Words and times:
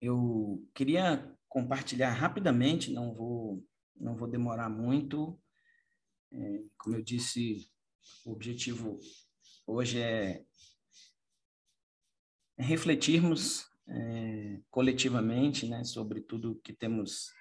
eu 0.00 0.66
queria 0.74 1.36
compartilhar 1.48 2.12
rapidamente, 2.12 2.92
não 2.92 3.14
vou, 3.14 3.64
não 3.96 4.16
vou 4.16 4.28
demorar 4.28 4.68
muito. 4.68 5.38
É, 6.32 6.62
como 6.78 6.96
eu 6.96 7.02
disse, 7.02 7.68
o 8.24 8.32
objetivo 8.32 8.98
hoje 9.66 10.00
é, 10.00 10.44
é 12.56 12.62
refletirmos 12.62 13.66
é, 13.88 14.60
coletivamente 14.70 15.66
né, 15.66 15.84
sobre 15.84 16.20
tudo 16.20 16.60
que 16.62 16.72
temos 16.72 17.32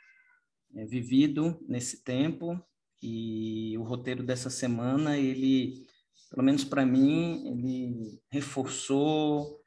é, 0.75 0.85
vivido 0.85 1.63
nesse 1.67 2.03
tempo 2.03 2.59
e 3.01 3.77
o 3.77 3.83
roteiro 3.83 4.23
dessa 4.23 4.49
semana 4.49 5.17
ele 5.17 5.85
pelo 6.29 6.43
menos 6.43 6.63
para 6.63 6.85
mim 6.85 7.47
ele 7.47 8.21
reforçou 8.29 9.58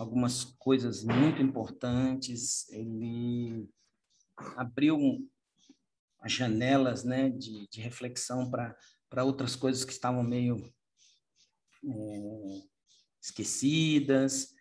algumas 0.00 0.44
coisas 0.44 1.04
muito 1.04 1.42
importantes 1.42 2.68
ele 2.70 3.68
abriu 4.56 5.28
as 6.20 6.32
janelas 6.32 7.04
né 7.04 7.28
de, 7.28 7.68
de 7.68 7.80
reflexão 7.80 8.50
para 8.50 9.24
outras 9.24 9.54
coisas 9.54 9.84
que 9.84 9.92
estavam 9.92 10.22
meio 10.22 10.72
é, 11.84 12.62
esquecidas 13.20 14.54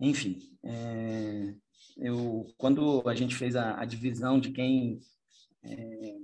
enfim 0.00 0.58
é, 0.64 1.54
eu 1.98 2.46
quando 2.56 3.06
a 3.08 3.14
gente 3.14 3.34
fez 3.34 3.54
a, 3.56 3.80
a 3.80 3.84
divisão 3.84 4.40
de 4.40 4.50
quem 4.52 5.00
é, 5.62 6.16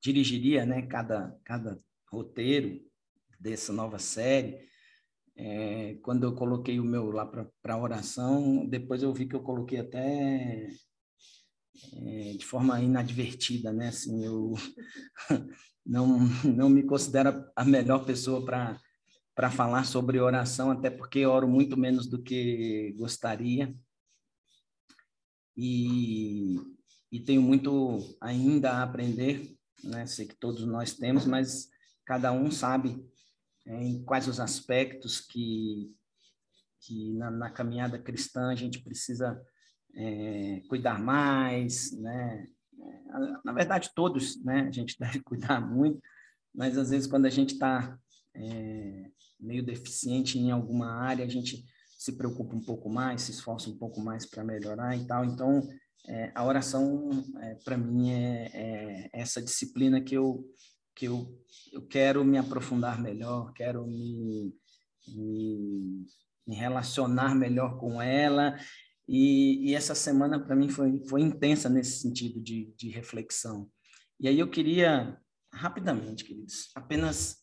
dirigiria 0.00 0.64
né, 0.64 0.82
cada, 0.82 1.38
cada 1.44 1.78
roteiro 2.10 2.80
dessa 3.38 3.72
nova 3.72 3.98
série. 3.98 4.68
É, 5.40 5.94
quando 6.02 6.24
eu 6.24 6.34
coloquei 6.34 6.80
o 6.80 6.84
meu 6.84 7.12
lá 7.12 7.24
para 7.24 7.78
oração, 7.78 8.66
depois 8.66 9.04
eu 9.04 9.14
vi 9.14 9.24
que 9.24 9.36
eu 9.36 9.40
coloquei 9.40 9.78
até 9.78 10.68
é, 11.92 12.32
de 12.36 12.44
forma 12.44 12.80
inadvertida, 12.80 13.72
né? 13.72 13.86
Assim, 13.86 14.24
eu 14.24 14.54
não, 15.86 16.18
não 16.44 16.68
me 16.68 16.82
considero 16.82 17.44
a 17.54 17.64
melhor 17.64 18.04
pessoa 18.04 18.44
para 18.44 19.50
falar 19.50 19.84
sobre 19.84 20.18
oração, 20.18 20.72
até 20.72 20.90
porque 20.90 21.24
oro 21.24 21.46
muito 21.46 21.76
menos 21.76 22.08
do 22.08 22.20
que 22.20 22.92
gostaria. 22.98 23.72
E, 25.56 26.56
e 27.12 27.20
tenho 27.20 27.42
muito 27.42 28.16
ainda 28.20 28.72
a 28.72 28.82
aprender, 28.82 29.56
né? 29.84 30.04
Sei 30.04 30.26
que 30.26 30.34
todos 30.34 30.66
nós 30.66 30.94
temos, 30.94 31.26
mas 31.26 31.68
cada 32.04 32.32
um 32.32 32.50
sabe 32.50 33.06
em 33.76 34.02
quais 34.04 34.26
os 34.28 34.40
aspectos 34.40 35.20
que, 35.20 35.94
que 36.80 37.12
na, 37.14 37.30
na 37.30 37.50
caminhada 37.50 37.98
cristã 37.98 38.50
a 38.50 38.54
gente 38.54 38.80
precisa 38.82 39.40
é, 39.94 40.62
cuidar 40.68 41.00
mais, 41.00 41.92
né? 41.92 42.46
Na 43.44 43.52
verdade, 43.52 43.90
todos, 43.94 44.42
né? 44.44 44.66
A 44.68 44.70
gente 44.70 44.96
deve 45.00 45.20
cuidar 45.20 45.60
muito, 45.60 46.00
mas 46.54 46.78
às 46.78 46.90
vezes 46.90 47.06
quando 47.06 47.26
a 47.26 47.30
gente 47.30 47.54
está 47.54 47.98
é, 48.34 49.10
meio 49.38 49.64
deficiente 49.64 50.38
em 50.38 50.50
alguma 50.50 50.90
área, 50.92 51.24
a 51.24 51.28
gente 51.28 51.64
se 51.96 52.12
preocupa 52.12 52.54
um 52.54 52.60
pouco 52.60 52.88
mais, 52.88 53.22
se 53.22 53.32
esforça 53.32 53.68
um 53.68 53.76
pouco 53.76 54.00
mais 54.00 54.24
para 54.24 54.44
melhorar 54.44 54.96
e 54.96 55.04
tal. 55.04 55.24
Então, 55.24 55.68
é, 56.06 56.30
a 56.34 56.44
oração, 56.44 57.10
é, 57.40 57.54
para 57.56 57.76
mim, 57.76 58.12
é, 58.12 58.50
é, 58.54 59.10
essa 59.12 59.42
disciplina 59.42 60.00
que 60.00 60.14
eu, 60.14 60.44
que 60.98 61.04
eu, 61.04 61.32
eu 61.72 61.86
quero 61.86 62.24
me 62.24 62.36
aprofundar 62.36 63.00
melhor, 63.00 63.52
quero 63.52 63.86
me, 63.86 64.52
me, 65.06 66.04
me 66.44 66.56
relacionar 66.56 67.36
melhor 67.36 67.78
com 67.78 68.02
ela. 68.02 68.58
E, 69.06 69.70
e 69.70 69.74
essa 69.76 69.94
semana, 69.94 70.44
para 70.44 70.56
mim, 70.56 70.68
foi, 70.68 71.00
foi 71.08 71.20
intensa 71.20 71.68
nesse 71.68 72.00
sentido 72.00 72.42
de, 72.42 72.74
de 72.76 72.88
reflexão. 72.88 73.70
E 74.18 74.26
aí 74.26 74.40
eu 74.40 74.50
queria, 74.50 75.16
rapidamente, 75.54 76.24
queridos, 76.24 76.70
apenas 76.74 77.36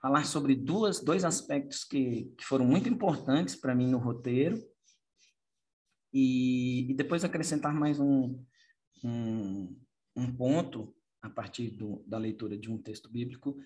falar 0.00 0.24
sobre 0.24 0.54
duas, 0.54 0.98
dois 1.04 1.26
aspectos 1.26 1.84
que, 1.84 2.32
que 2.38 2.44
foram 2.44 2.64
muito 2.64 2.88
importantes 2.88 3.54
para 3.54 3.74
mim 3.74 3.90
no 3.90 3.98
roteiro 3.98 4.58
e, 6.10 6.90
e 6.90 6.94
depois 6.94 7.22
acrescentar 7.22 7.74
mais 7.74 8.00
um, 8.00 8.42
um, 9.04 9.78
um 10.16 10.34
ponto 10.34 10.95
a 11.26 11.30
partir 11.30 11.70
do, 11.70 12.02
da 12.06 12.18
leitura 12.18 12.56
de 12.56 12.70
um 12.70 12.78
texto 12.78 13.10
bíblico 13.10 13.56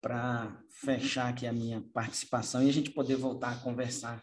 para 0.00 0.62
fechar 0.68 1.28
aqui 1.28 1.46
a 1.46 1.52
minha 1.52 1.82
participação 1.92 2.62
e 2.62 2.68
a 2.68 2.72
gente 2.72 2.90
poder 2.90 3.16
voltar 3.16 3.52
a 3.52 3.60
conversar 3.60 4.22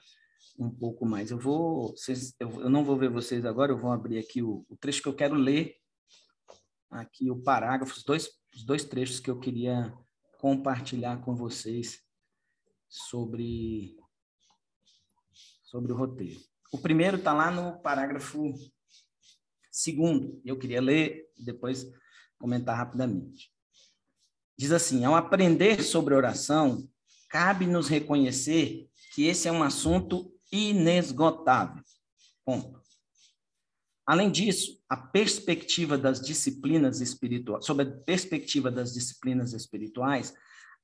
um 0.57 0.69
pouco 0.69 1.05
mais. 1.05 1.29
Eu 1.29 1.37
vou, 1.37 1.89
vocês, 1.89 2.35
eu, 2.39 2.49
eu 2.61 2.69
não 2.69 2.83
vou 2.83 2.97
ver 2.97 3.09
vocês 3.09 3.45
agora, 3.45 3.71
eu 3.71 3.77
vou 3.77 3.91
abrir 3.91 4.17
aqui 4.17 4.41
o, 4.41 4.65
o 4.69 4.77
trecho 4.77 5.01
que 5.01 5.07
eu 5.07 5.15
quero 5.15 5.35
ler, 5.35 5.75
aqui 6.89 7.29
o 7.29 7.41
parágrafo, 7.41 7.95
os 7.95 8.03
dois, 8.03 8.29
os 8.55 8.65
dois 8.65 8.83
trechos 8.83 9.19
que 9.19 9.29
eu 9.29 9.39
queria 9.39 9.93
compartilhar 10.39 11.21
com 11.21 11.35
vocês 11.35 12.01
sobre, 12.87 13.95
sobre 15.63 15.91
o 15.91 15.95
roteiro. 15.95 16.39
O 16.71 16.77
primeiro 16.77 17.17
está 17.17 17.33
lá 17.33 17.51
no 17.51 17.79
parágrafo 17.81 18.53
segundo. 19.71 20.41
Eu 20.43 20.57
queria 20.57 20.81
ler 20.81 21.29
depois 21.37 21.85
comentar 22.37 22.77
rapidamente. 22.77 23.51
Diz 24.57 24.71
assim: 24.71 25.05
ao 25.05 25.15
aprender 25.15 25.83
sobre 25.83 26.15
oração, 26.15 26.87
cabe-nos 27.29 27.87
reconhecer 27.87 28.87
que 29.13 29.25
esse 29.25 29.47
é 29.47 29.51
um 29.51 29.63
assunto 29.63 30.31
inesgotável. 30.51 31.83
Ponto. 32.45 32.81
Além 34.05 34.31
disso, 34.31 34.81
a 34.87 34.95
perspectiva 34.95 35.97
das 35.97 36.21
disciplinas 36.21 37.01
espirituais, 37.01 37.65
sobre 37.65 37.85
a 37.85 37.91
perspectiva 37.91 38.71
das 38.71 38.93
disciplinas 38.93 39.51
espirituais, 39.51 40.33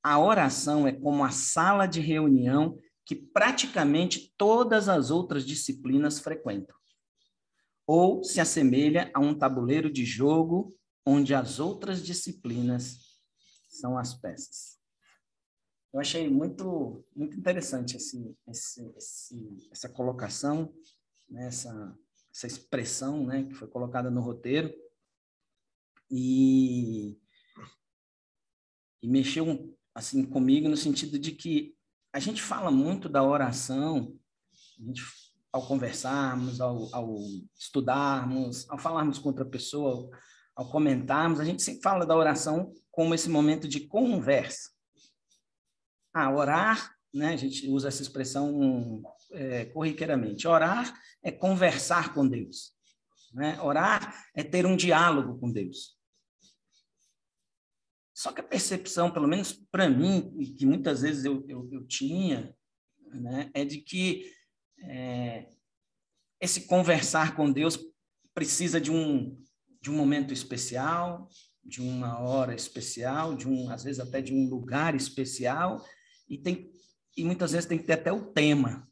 a 0.03 0.19
oração 0.19 0.85
é 0.85 0.91
como 0.91 1.23
a 1.23 1.29
sala 1.29 1.85
de 1.85 2.01
reunião 2.01 2.77
que 3.05 3.15
praticamente 3.15 4.33
todas 4.37 4.89
as 4.89 5.09
outras 5.09 5.45
disciplinas 5.45 6.19
frequentam. 6.19 6.75
Ou 7.87 8.23
se 8.23 8.41
assemelha 8.41 9.09
a 9.13 9.19
um 9.19 9.33
tabuleiro 9.33 9.91
de 9.91 10.03
jogo 10.03 10.75
onde 11.05 11.33
as 11.33 11.59
outras 11.59 12.03
disciplinas 12.03 13.19
são 13.69 13.97
as 13.97 14.13
peças. 14.13 14.77
Eu 15.93 15.99
achei 15.99 16.29
muito, 16.29 17.05
muito 17.15 17.37
interessante 17.37 17.97
esse, 17.97 18.35
esse, 18.47 18.93
esse, 18.97 19.69
essa 19.71 19.89
colocação, 19.89 20.73
né, 21.29 21.47
essa, 21.47 21.97
essa 22.33 22.47
expressão 22.47 23.25
né, 23.25 23.43
que 23.43 23.53
foi 23.53 23.67
colocada 23.67 24.09
no 24.09 24.21
roteiro. 24.21 24.73
E, 26.09 27.19
e 29.01 29.07
mexeu 29.07 29.77
assim 29.93 30.25
comigo 30.25 30.67
no 30.67 30.77
sentido 30.77 31.19
de 31.19 31.31
que 31.31 31.77
a 32.11 32.19
gente 32.19 32.41
fala 32.41 32.71
muito 32.71 33.07
da 33.07 33.23
oração, 33.23 34.17
gente, 34.79 35.03
ao 35.51 35.67
conversarmos, 35.67 36.59
ao, 36.59 36.93
ao, 36.93 37.15
estudarmos, 37.55 38.67
ao 38.69 38.77
falarmos 38.79 39.19
com 39.19 39.29
outra 39.29 39.45
pessoa, 39.45 40.09
ao 40.55 40.69
comentarmos, 40.69 41.39
a 41.39 41.45
gente 41.45 41.63
sempre 41.63 41.81
fala 41.81 42.05
da 42.05 42.15
oração 42.15 42.73
como 42.91 43.13
esse 43.13 43.29
momento 43.29 43.67
de 43.67 43.87
conversa. 43.87 44.71
Ah, 46.13 46.31
orar, 46.31 46.95
né? 47.13 47.33
A 47.33 47.37
gente 47.37 47.67
usa 47.67 47.87
essa 47.87 48.01
expressão 48.01 49.03
é, 49.31 49.65
corriqueiramente. 49.65 50.47
Orar 50.47 50.93
é 51.23 51.31
conversar 51.31 52.13
com 52.13 52.27
Deus. 52.27 52.73
Né? 53.33 53.59
Orar 53.61 54.25
é 54.35 54.43
ter 54.43 54.65
um 54.65 54.75
diálogo 54.75 55.39
com 55.39 55.51
Deus. 55.51 55.97
Só 58.13 58.31
que 58.31 58.41
a 58.41 58.47
percepção, 58.47 59.11
pelo 59.11 59.27
menos 59.27 59.53
para 59.53 59.89
mim, 59.89 60.33
e 60.37 60.53
que 60.53 60.65
muitas 60.65 61.01
vezes 61.01 61.25
eu, 61.25 61.43
eu, 61.47 61.67
eu 61.71 61.83
tinha, 61.87 62.55
né, 63.07 63.49
é 63.55 63.65
de 63.65 63.79
que 63.79 64.31
é, 64.83 65.49
esse 66.39 66.67
conversar 66.67 67.35
com 67.35 67.51
Deus 67.51 67.79
precisa 68.33 68.79
de 68.79 68.91
um, 68.91 69.35
de 69.83 69.91
um 69.91 69.97
momento 69.97 70.33
especial, 70.33 71.27
de 71.61 71.81
uma 71.81 72.17
hora 72.17 72.55
especial, 72.55 73.35
de 73.35 73.49
um, 73.49 73.69
às 73.69 73.83
vezes 73.83 73.99
até 73.99 74.21
de 74.21 74.33
um 74.33 74.49
lugar 74.49 74.95
especial, 74.95 75.85
e, 76.27 76.37
tem, 76.37 76.71
e 77.17 77.25
muitas 77.25 77.51
vezes 77.51 77.67
tem 77.67 77.77
que 77.77 77.83
ter 77.83 77.93
até 77.93 78.09
o 78.09 78.21
tema, 78.31 78.87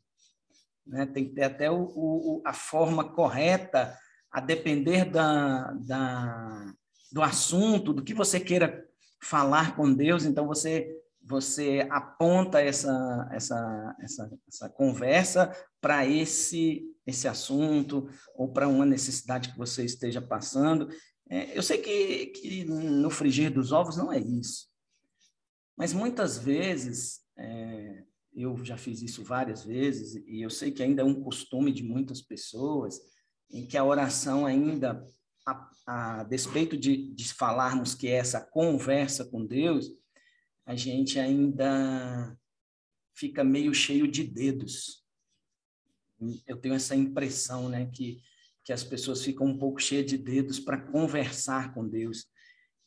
né? 0.85 1.05
tem 1.05 1.29
que 1.29 1.33
ter 1.33 1.43
até 1.43 1.71
o, 1.71 1.81
o 1.95 2.43
a 2.45 2.51
forma 2.51 3.09
correta, 3.13 3.97
a 4.29 4.41
depender 4.41 5.05
da, 5.05 5.71
da, 5.71 6.73
do 7.09 7.21
assunto, 7.21 7.93
do 7.93 8.03
que 8.03 8.13
você 8.13 8.37
queira 8.37 8.85
falar 9.23 9.77
com 9.77 9.93
Deus, 9.93 10.25
então 10.25 10.45
você 10.45 10.93
você 11.23 11.87
aponta 11.89 12.59
essa 12.59 13.29
essa 13.31 13.95
essa, 14.01 14.31
essa 14.47 14.69
conversa 14.69 15.51
para 15.79 16.05
esse 16.05 16.83
esse 17.05 17.27
assunto 17.27 18.09
ou 18.35 18.51
para 18.51 18.67
uma 18.67 18.85
necessidade 18.85 19.51
que 19.51 19.57
você 19.57 19.83
esteja 19.83 20.21
passando. 20.21 20.89
É, 21.29 21.57
eu 21.57 21.63
sei 21.63 21.79
que, 21.79 22.27
que 22.27 22.65
no 22.65 23.09
frigir 23.09 23.51
dos 23.51 23.71
ovos 23.71 23.97
não 23.97 24.11
é 24.11 24.19
isso, 24.19 24.67
mas 25.77 25.93
muitas 25.93 26.37
vezes 26.37 27.21
é, 27.37 28.03
eu 28.33 28.63
já 28.63 28.77
fiz 28.77 29.01
isso 29.01 29.23
várias 29.23 29.63
vezes 29.63 30.15
e 30.27 30.41
eu 30.41 30.49
sei 30.49 30.71
que 30.71 30.83
ainda 30.83 31.01
é 31.01 31.05
um 31.05 31.21
costume 31.21 31.71
de 31.71 31.83
muitas 31.83 32.21
pessoas 32.21 32.99
em 33.49 33.65
que 33.65 33.77
a 33.77 33.83
oração 33.83 34.45
ainda, 34.45 35.05
a, 35.45 35.69
a 35.85 36.23
despeito 36.23 36.77
de, 36.77 37.13
de 37.13 37.33
falarmos 37.33 37.93
que 37.93 38.07
é 38.07 38.11
essa 38.11 38.39
conversa 38.39 39.25
com 39.25 39.45
Deus, 39.45 39.91
a 40.65 40.75
gente 40.75 41.19
ainda 41.19 42.37
fica 43.13 43.43
meio 43.43 43.73
cheio 43.73 44.07
de 44.07 44.23
dedos. 44.23 45.03
Eu 46.47 46.57
tenho 46.57 46.75
essa 46.75 46.95
impressão, 46.95 47.67
né, 47.67 47.87
que, 47.87 48.21
que 48.63 48.71
as 48.71 48.83
pessoas 48.83 49.23
ficam 49.23 49.47
um 49.47 49.57
pouco 49.57 49.81
cheias 49.81 50.05
de 50.05 50.17
dedos 50.17 50.59
para 50.59 50.79
conversar 50.79 51.73
com 51.73 51.87
Deus. 51.87 52.27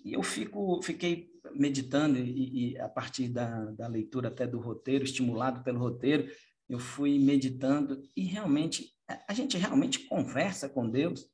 E 0.05 0.13
eu 0.13 0.23
fico, 0.23 0.81
fiquei 0.83 1.31
meditando 1.55 2.19
e, 2.19 2.73
e, 2.73 2.79
a 2.79 2.89
partir 2.89 3.29
da, 3.29 3.65
da 3.73 3.87
leitura 3.87 4.29
até 4.29 4.47
do 4.47 4.61
roteiro, 4.61 5.05
estimulado 5.05 5.63
pelo 5.63 5.81
roteiro, 5.81 6.31
eu 6.69 6.79
fui 6.79 7.19
meditando 7.19 8.03
e 8.17 8.25
realmente 8.25 8.95
a 9.29 9.35
gente 9.35 9.57
realmente 9.59 10.07
conversa 10.07 10.69
com 10.69 10.89
Deus. 10.89 11.29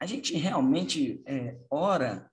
A 0.00 0.06
gente 0.06 0.34
realmente 0.34 1.22
é, 1.26 1.58
ora 1.70 2.30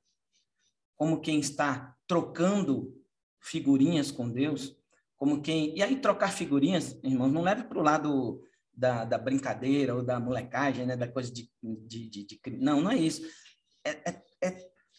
como 0.95 1.19
quem 1.19 1.39
está 1.39 1.92
trocando 2.07 2.93
figurinhas 3.39 4.11
com 4.11 4.29
Deus, 4.29 4.75
como 5.17 5.41
quem 5.41 5.75
e 5.75 5.81
aí 5.81 5.99
trocar 5.99 6.31
figurinhas, 6.31 6.99
irmãos, 7.03 7.31
não 7.31 7.41
leve 7.41 7.63
para 7.63 7.79
o 7.79 7.83
lado 7.83 8.41
da, 8.73 9.05
da, 9.05 9.17
brincadeira 9.17 9.95
ou 9.95 10.03
da 10.03 10.19
molecagem, 10.19 10.85
né, 10.85 10.97
da 10.97 11.07
coisa 11.07 11.31
de, 11.31 11.49
de, 11.61 12.09
de, 12.09 12.25
de... 12.25 12.39
não, 12.57 12.81
não 12.81 12.91
é 12.91 12.97
isso. 12.97 13.21
É, 13.85 13.91
é, 13.91 14.23
é, 14.41 14.47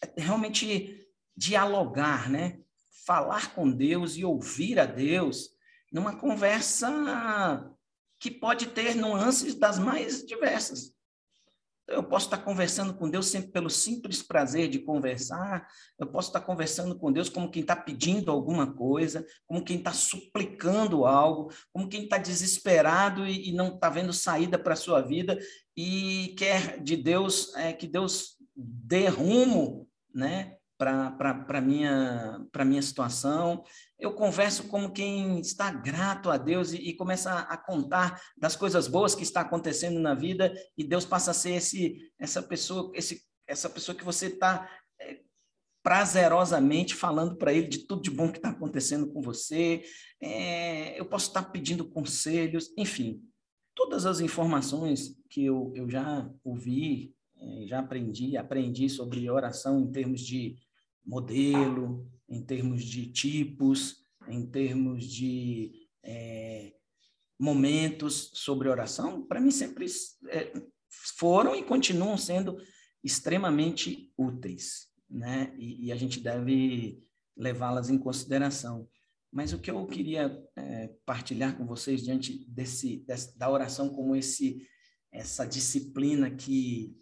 é 0.01 0.21
realmente 0.21 1.05
dialogar, 1.35 2.29
né? 2.29 2.59
Falar 3.05 3.53
com 3.53 3.69
Deus 3.69 4.15
e 4.15 4.23
ouvir 4.23 4.79
a 4.79 4.85
Deus 4.85 5.49
numa 5.91 6.15
conversa 6.15 7.69
que 8.19 8.31
pode 8.31 8.67
ter 8.67 8.95
nuances 8.95 9.53
das 9.55 9.77
mais 9.77 10.25
diversas. 10.25 10.94
Eu 11.87 12.03
posso 12.03 12.25
estar 12.25 12.39
conversando 12.39 12.95
com 12.95 13.09
Deus 13.09 13.27
sempre 13.27 13.51
pelo 13.51 13.69
simples 13.69 14.23
prazer 14.23 14.67
de 14.67 14.79
conversar, 14.79 15.67
eu 15.99 16.07
posso 16.07 16.29
estar 16.29 16.41
conversando 16.41 16.97
com 16.97 17.11
Deus 17.11 17.29
como 17.29 17.51
quem 17.51 17.61
está 17.61 17.75
pedindo 17.75 18.31
alguma 18.31 18.73
coisa, 18.73 19.25
como 19.45 19.63
quem 19.63 19.77
está 19.77 19.93
suplicando 19.93 21.05
algo, 21.05 21.51
como 21.71 21.87
quem 21.87 22.05
está 22.05 22.17
desesperado 22.17 23.27
e, 23.27 23.49
e, 23.49 23.53
não 23.53 23.75
está 23.75 23.89
vendo 23.89 24.11
saída 24.11 24.57
para 24.57 24.73
a 24.73 24.77
sua 24.77 25.01
vida 25.01 25.37
e 25.77 26.33
quer 26.37 26.81
de 26.81 26.97
Deus 26.97 27.53
é, 27.55 27.71
que 27.71 27.85
Deus 27.85 28.37
dê 28.55 29.07
rumo 29.07 29.87
né, 30.13 30.54
para 30.77 31.45
a 31.47 31.61
minha, 31.61 32.45
minha 32.65 32.81
situação. 32.81 33.63
Eu 33.97 34.13
converso 34.13 34.67
como 34.67 34.91
quem 34.91 35.39
está 35.39 35.71
grato 35.71 36.29
a 36.29 36.37
Deus 36.37 36.73
e, 36.73 36.77
e 36.77 36.93
começa 36.93 37.31
a, 37.31 37.39
a, 37.53 37.57
contar 37.57 38.21
das 38.37 38.55
coisas 38.55 38.87
boas 38.87 39.15
que 39.15 39.23
está 39.23 39.41
acontecendo 39.41 39.99
na 39.99 40.13
vida 40.13 40.53
e 40.77 40.83
Deus 40.83 41.05
passa 41.05 41.31
a 41.31 41.33
ser 41.33 41.55
esse, 41.55 42.11
essa 42.19 42.41
pessoa, 42.43 42.91
esse, 42.93 43.23
essa 43.47 43.69
pessoa 43.69 43.95
que 43.95 44.03
você 44.03 44.27
está 44.27 44.69
é, 44.99 45.21
prazerosamente 45.81 46.93
falando 46.93 47.37
para 47.37 47.53
ele 47.53 47.67
de 47.67 47.79
tudo 47.79 48.01
de 48.01 48.11
bom 48.11 48.31
que 48.31 48.37
está 48.37 48.49
acontecendo 48.49 49.11
com 49.13 49.21
você. 49.21 49.83
É, 50.21 50.99
eu 50.99 51.05
posso 51.05 51.27
estar 51.27 51.43
pedindo 51.43 51.89
conselhos, 51.89 52.73
enfim, 52.77 53.21
todas 53.73 54.05
as 54.05 54.19
informações 54.19 55.15
que 55.29 55.45
eu, 55.45 55.71
eu 55.75 55.89
já 55.89 56.29
ouvi, 56.43 57.13
é, 57.37 57.67
já 57.67 57.79
aprendi, 57.79 58.35
aprendi 58.37 58.89
sobre 58.89 59.29
oração 59.29 59.79
em 59.79 59.91
termos 59.91 60.21
de 60.21 60.55
modelo, 61.05 62.09
em 62.27 62.43
termos 62.43 62.83
de 62.83 63.07
tipos, 63.11 64.03
em 64.27 64.45
termos 64.45 65.05
de 65.05 65.71
é, 66.03 66.73
momentos 67.39 68.31
sobre 68.33 68.69
oração, 68.69 69.25
para 69.25 69.39
mim 69.39 69.51
sempre 69.51 69.85
é, 70.29 70.53
foram 71.17 71.55
e 71.55 71.63
continuam 71.63 72.17
sendo 72.17 72.57
extremamente 73.03 74.11
úteis, 74.17 74.87
né? 75.09 75.53
E, 75.57 75.85
e 75.87 75.91
a 75.91 75.95
gente 75.95 76.19
deve 76.19 77.03
levá-las 77.37 77.89
em 77.89 77.97
consideração. 77.97 78.87
Mas 79.31 79.53
o 79.53 79.59
que 79.59 79.69
eu 79.69 79.85
queria 79.85 80.41
é, 80.55 80.87
partilhar 81.05 81.57
com 81.57 81.65
vocês 81.65 82.03
diante 82.03 82.45
desse, 82.49 83.03
desse, 83.05 83.37
da 83.37 83.49
oração 83.49 83.89
como 83.89 84.15
esse 84.15 84.65
essa 85.11 85.45
disciplina 85.45 86.29
que 86.29 86.93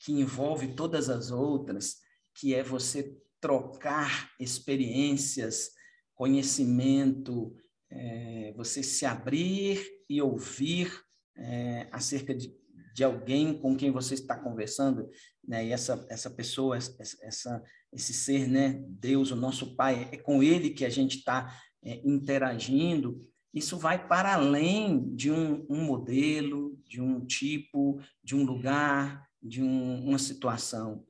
que 0.00 0.12
envolve 0.12 0.74
todas 0.74 1.10
as 1.10 1.30
outras, 1.30 1.98
que 2.34 2.54
é 2.54 2.62
você 2.62 3.14
trocar 3.40 4.30
experiências, 4.38 5.70
conhecimento, 6.14 7.56
é, 7.90 8.52
você 8.56 8.82
se 8.82 9.06
abrir 9.06 9.82
e 10.08 10.20
ouvir 10.20 10.92
é, 11.36 11.88
acerca 11.90 12.34
de, 12.34 12.54
de 12.94 13.02
alguém 13.02 13.58
com 13.58 13.76
quem 13.76 13.90
você 13.90 14.14
está 14.14 14.36
conversando, 14.36 15.08
né? 15.46 15.66
E 15.66 15.72
essa 15.72 16.06
essa 16.08 16.30
pessoa, 16.30 16.76
essa, 16.76 17.62
esse 17.92 18.12
ser, 18.12 18.48
né? 18.48 18.84
Deus, 18.86 19.30
o 19.30 19.36
nosso 19.36 19.74
Pai, 19.74 20.08
é 20.12 20.16
com 20.16 20.42
Ele 20.42 20.70
que 20.70 20.84
a 20.84 20.90
gente 20.90 21.18
está 21.18 21.58
é, 21.82 22.00
interagindo. 22.04 23.26
Isso 23.52 23.76
vai 23.76 24.06
para 24.06 24.34
além 24.34 25.14
de 25.14 25.30
um, 25.30 25.66
um, 25.68 25.82
modelo, 25.82 26.78
de 26.86 27.00
um 27.00 27.24
tipo, 27.24 28.00
de 28.22 28.36
um 28.36 28.44
lugar, 28.44 29.26
de 29.42 29.62
um, 29.62 30.04
uma 30.06 30.18
situação. 30.18 31.04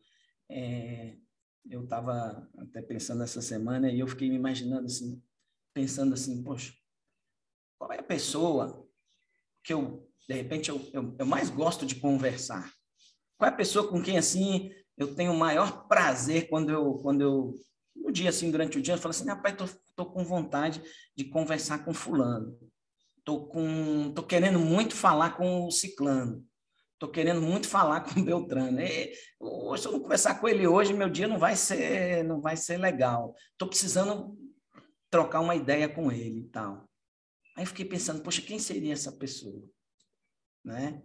É, 0.48 1.16
eu 1.68 1.84
estava 1.84 2.48
até 2.58 2.80
pensando 2.80 3.22
essa 3.22 3.42
semana 3.42 3.90
e 3.90 4.00
eu 4.00 4.06
fiquei 4.06 4.28
me 4.28 4.36
imaginando 4.36 4.86
assim, 4.86 5.22
pensando 5.74 6.14
assim, 6.14 6.42
poxa, 6.42 6.72
qual 7.78 7.92
é 7.92 7.98
a 7.98 8.02
pessoa 8.02 8.86
que 9.64 9.72
eu, 9.72 10.08
de 10.28 10.34
repente, 10.34 10.70
eu, 10.70 10.80
eu, 10.92 11.16
eu 11.18 11.26
mais 11.26 11.50
gosto 11.50 11.84
de 11.84 11.96
conversar? 11.96 12.72
Qual 13.36 13.50
é 13.50 13.52
a 13.52 13.56
pessoa 13.56 13.88
com 13.88 14.02
quem, 14.02 14.18
assim, 14.18 14.70
eu 14.96 15.14
tenho 15.14 15.32
o 15.32 15.38
maior 15.38 15.88
prazer 15.88 16.48
quando 16.48 16.70
eu, 16.70 16.94
quando 16.94 17.22
eu 17.22 17.54
no 17.96 18.12
dia, 18.12 18.30
assim, 18.30 18.50
durante 18.50 18.78
o 18.78 18.82
dia, 18.82 18.94
eu 18.94 18.98
falo 18.98 19.10
assim, 19.10 19.26
rapaz, 19.26 19.56
tô, 19.56 19.64
tô 19.96 20.06
com 20.06 20.24
vontade 20.24 20.82
de 21.16 21.24
conversar 21.24 21.84
com 21.84 21.92
fulano. 21.92 22.58
Tô 23.24 23.46
com, 23.46 24.12
tô 24.14 24.22
querendo 24.22 24.58
muito 24.58 24.94
falar 24.94 25.36
com 25.36 25.66
o 25.66 25.70
ciclano. 25.70 26.44
Estou 27.00 27.10
querendo 27.10 27.40
muito 27.40 27.66
falar 27.66 28.02
com 28.02 28.20
o 28.20 28.22
Beltrano. 28.22 28.78
E, 28.78 29.14
se 29.14 29.34
eu 29.40 29.92
não 29.92 30.00
conversar 30.00 30.38
com 30.38 30.46
ele 30.46 30.66
hoje, 30.66 30.92
meu 30.92 31.08
dia 31.08 31.26
não 31.26 31.38
vai 31.38 31.56
ser, 31.56 32.22
não 32.24 32.42
vai 32.42 32.58
ser 32.58 32.76
legal. 32.76 33.34
Estou 33.52 33.66
precisando 33.66 34.36
trocar 35.08 35.40
uma 35.40 35.56
ideia 35.56 35.88
com 35.88 36.12
ele 36.12 36.40
e 36.40 36.48
tal. 36.50 36.86
Aí 37.56 37.64
fiquei 37.64 37.86
pensando, 37.86 38.22
poxa, 38.22 38.42
quem 38.42 38.58
seria 38.58 38.92
essa 38.92 39.10
pessoa? 39.12 39.66
Né? 40.62 41.02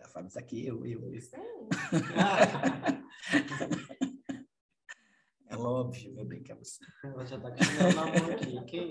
Já 0.00 0.08
falo 0.08 0.26
isso 0.26 0.40
aqui, 0.40 0.66
eu, 0.66 0.84
eu, 0.84 1.14
eu. 1.14 1.20
é 5.48 5.56
óbvio, 5.56 6.12
meu 6.12 6.24
bem, 6.24 6.42
que 6.42 6.50
é 6.50 6.56
você. 6.56 6.84
Ela 7.04 7.24
já 7.24 7.36
está 7.36 7.52
com 7.52 7.58
na 7.94 8.04
mão 8.04 8.32
aqui. 8.32 8.64
Quem? 8.64 8.90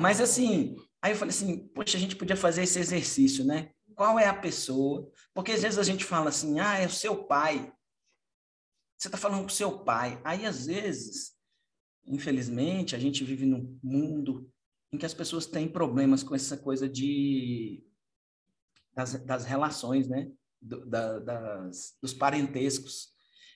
Mas 0.00 0.20
assim, 0.20 0.74
aí 1.02 1.12
eu 1.12 1.16
falei 1.16 1.34
assim, 1.34 1.68
poxa, 1.68 1.96
a 1.96 2.00
gente 2.00 2.16
podia 2.16 2.36
fazer 2.36 2.62
esse 2.62 2.78
exercício, 2.78 3.44
né? 3.44 3.72
Qual 3.94 4.18
é 4.18 4.26
a 4.26 4.34
pessoa? 4.34 5.10
Porque 5.34 5.52
às 5.52 5.62
vezes 5.62 5.78
a 5.78 5.82
gente 5.82 6.04
fala 6.04 6.30
assim, 6.30 6.60
ah, 6.60 6.78
é 6.78 6.86
o 6.86 6.90
seu 6.90 7.24
pai. 7.24 7.72
Você 8.96 9.08
está 9.08 9.18
falando 9.18 9.40
com 9.40 9.48
o 9.48 9.50
seu 9.50 9.80
pai. 9.80 10.20
Aí 10.24 10.46
às 10.46 10.66
vezes, 10.66 11.32
infelizmente, 12.06 12.96
a 12.96 12.98
gente 12.98 13.24
vive 13.24 13.44
num 13.44 13.78
mundo 13.82 14.50
em 14.92 14.96
que 14.96 15.04
as 15.04 15.12
pessoas 15.12 15.46
têm 15.46 15.68
problemas 15.68 16.22
com 16.22 16.34
essa 16.34 16.56
coisa 16.56 16.88
de 16.88 17.84
das, 18.94 19.14
das 19.24 19.44
relações, 19.44 20.08
né? 20.08 20.30
Do, 20.60 20.86
da, 20.86 21.18
das, 21.18 21.96
dos 22.00 22.14
parentescos 22.14 23.11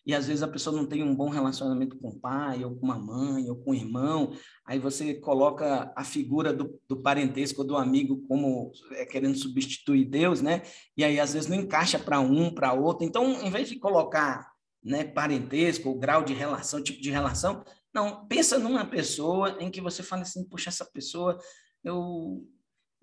e 0.06 0.14
às 0.14 0.28
vezes 0.28 0.42
a 0.42 0.48
pessoa 0.48 0.74
não 0.74 0.86
tem 0.86 1.02
um 1.02 1.14
bom 1.14 1.28
relacionamento 1.28 1.98
com 1.98 2.10
o 2.10 2.20
pai, 2.20 2.64
ou 2.64 2.76
com 2.76 2.92
a 2.92 2.98
mãe, 2.98 3.50
ou 3.50 3.56
com 3.56 3.72
o 3.72 3.74
irmão, 3.74 4.32
aí 4.64 4.78
você 4.78 5.14
coloca 5.14 5.92
a 5.96 6.04
figura 6.04 6.52
do, 6.52 6.80
do 6.88 7.02
parentesco 7.02 7.62
ou 7.62 7.66
do 7.66 7.76
amigo 7.76 8.24
como 8.28 8.70
é, 8.92 9.04
querendo 9.04 9.36
substituir 9.36 10.04
Deus, 10.04 10.40
né? 10.40 10.62
E 10.96 11.02
aí 11.02 11.18
às 11.18 11.32
vezes 11.32 11.48
não 11.48 11.56
encaixa 11.56 11.98
para 11.98 12.20
um, 12.20 12.54
para 12.54 12.72
outro. 12.72 13.04
Então, 13.04 13.44
em 13.44 13.50
vez 13.50 13.68
de 13.68 13.80
colocar 13.80 14.52
né, 14.80 15.02
parentesco, 15.02 15.90
o 15.90 15.98
grau 15.98 16.22
de 16.22 16.32
relação, 16.32 16.80
tipo 16.80 17.02
de 17.02 17.10
relação, 17.10 17.64
não, 17.92 18.28
pensa 18.28 18.60
numa 18.60 18.84
pessoa 18.84 19.56
em 19.58 19.70
que 19.70 19.80
você 19.80 20.04
fala 20.04 20.22
assim, 20.22 20.44
puxa, 20.44 20.68
essa 20.68 20.84
pessoa, 20.84 21.36
eu 21.82 22.46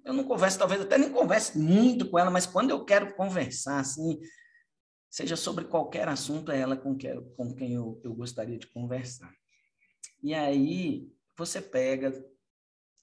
eu 0.06 0.14
não 0.14 0.26
converso, 0.26 0.60
talvez 0.60 0.82
até 0.82 0.98
nem 0.98 1.10
converse 1.10 1.58
muito 1.58 2.10
com 2.10 2.20
ela, 2.20 2.30
mas 2.30 2.46
quando 2.46 2.72
eu 2.72 2.84
quero 2.84 3.16
conversar, 3.16 3.80
assim, 3.80 4.20
seja 5.14 5.36
sobre 5.36 5.66
qualquer 5.66 6.08
assunto, 6.08 6.52
é 6.52 6.60
ela 6.60 6.76
com, 6.76 6.98
que, 6.98 7.08
com 7.38 7.54
quem 7.54 7.74
eu, 7.74 8.02
eu 8.04 8.16
gostaria 8.16 8.58
de 8.58 8.66
conversar. 8.66 9.32
E 10.24 10.34
aí 10.34 11.08
você 11.38 11.62
pega 11.62 12.12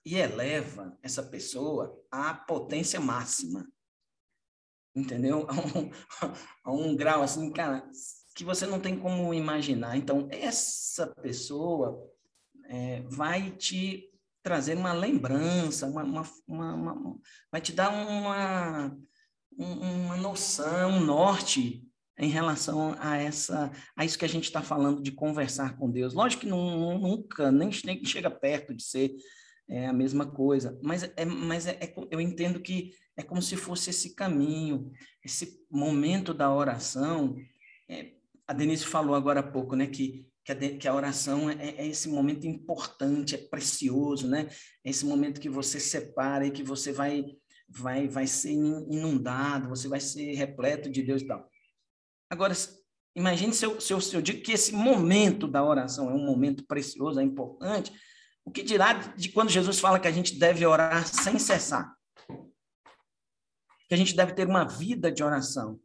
e 0.05 0.17
eleva 0.17 0.99
essa 1.05 1.23
pessoa 1.23 1.97
à 2.11 2.35
potência 2.35 2.99
máxima. 2.99 3.65
Entendeu? 4.93 5.47
A 5.49 5.53
um, 5.79 5.91
a 6.65 6.73
um 6.73 6.97
grau 6.97 7.23
assim, 7.23 7.49
cara, 7.53 7.89
que 8.35 8.43
você 8.43 8.67
não 8.67 8.81
tem 8.81 8.99
como 8.99 9.33
imaginar. 9.33 9.97
Então, 9.97 10.27
essa 10.33 11.07
pessoa, 11.23 12.13
é, 12.65 13.03
vai 13.03 13.53
te 13.53 14.13
trazer 14.43 14.77
uma 14.77 14.93
lembrança, 14.93 15.87
uma, 15.87 16.03
uma, 16.03 16.29
uma, 16.49 16.75
uma 16.75 17.21
vai 17.53 17.61
te 17.61 17.73
dar 17.73 17.91
uma, 17.91 18.99
uma 19.57 20.17
noção, 20.17 20.91
um 20.91 21.05
norte 21.05 21.89
em 22.21 22.29
relação 22.29 22.95
a 22.99 23.17
essa 23.17 23.73
a 23.97 24.05
isso 24.05 24.19
que 24.19 24.25
a 24.25 24.29
gente 24.29 24.45
está 24.45 24.63
falando 24.63 25.03
de 25.03 25.11
conversar 25.11 25.77
com 25.77 25.91
Deus. 25.91 26.15
Lógico 26.15 26.43
que 26.43 26.49
não, 26.49 26.99
nunca, 26.99 27.51
nem, 27.51 27.73
chega 27.73 28.31
perto 28.31 28.75
de 28.75 28.83
ser 28.83 29.17
é, 29.69 29.87
a 29.87 29.93
mesma 29.93 30.27
coisa, 30.27 30.79
mas, 30.83 31.03
é, 31.17 31.25
mas 31.25 31.67
é, 31.67 31.79
é, 31.81 31.95
eu 32.11 32.21
entendo 32.21 32.61
que 32.61 32.93
é 33.17 33.23
como 33.23 33.41
se 33.41 33.57
fosse 33.57 33.91
esse 33.91 34.15
caminho, 34.15 34.91
esse 35.25 35.65
momento 35.71 36.35
da 36.35 36.53
oração. 36.53 37.37
É, 37.89 38.13
a 38.47 38.53
Denise 38.53 38.85
falou 38.85 39.15
agora 39.15 39.41
há 39.41 39.45
pouco, 39.45 39.77
né, 39.77 39.87
que 39.87 40.27
que 40.45 40.53
a, 40.53 40.79
que 40.79 40.89
a 40.89 40.95
oração 40.95 41.51
é, 41.51 41.71
é, 41.71 41.87
esse 41.87 42.09
momento 42.09 42.47
importante, 42.47 43.35
é 43.35 43.39
precioso, 43.39 44.29
né? 44.29 44.49
É 44.85 44.91
esse 44.91 45.05
momento 45.05 45.41
que 45.41 45.49
você 45.49 45.79
separa 45.79 46.47
e 46.47 46.51
que 46.51 46.63
você 46.63 46.93
vai, 46.93 47.25
vai, 47.69 48.09
vai 48.09 48.27
ser 48.27 48.53
inundado, 48.53 49.69
você 49.69 49.89
vai 49.89 50.01
ser 50.01 50.33
repleto 50.35 50.91
de 50.91 51.03
Deus 51.03 51.23
e 51.23 51.27
tal. 51.27 51.50
Agora, 52.31 52.55
imagine 53.17 53.53
se 53.53 53.67
eu, 53.67 53.81
se, 53.81 53.93
eu, 53.93 54.01
se 54.01 54.15
eu 54.15 54.23
digo 54.23 54.41
que 54.41 54.53
esse 54.53 54.73
momento 54.73 55.49
da 55.49 55.65
oração 55.65 56.09
é 56.09 56.15
um 56.15 56.25
momento 56.25 56.65
precioso, 56.65 57.19
é 57.19 57.25
importante, 57.25 57.93
o 58.45 58.53
que 58.53 58.63
dirá 58.63 58.93
de 58.93 59.29
quando 59.31 59.51
Jesus 59.51 59.81
fala 59.81 59.99
que 59.99 60.09
a 60.09 60.13
gente 60.13 60.39
deve 60.39 60.65
orar 60.65 61.07
sem 61.07 61.39
cessar? 61.39 61.93
Que 63.89 63.95
a 63.95 63.97
gente 63.97 64.15
deve 64.15 64.33
ter 64.33 64.47
uma 64.47 64.65
vida 64.65 65.11
de 65.11 65.25
oração. 65.25 65.81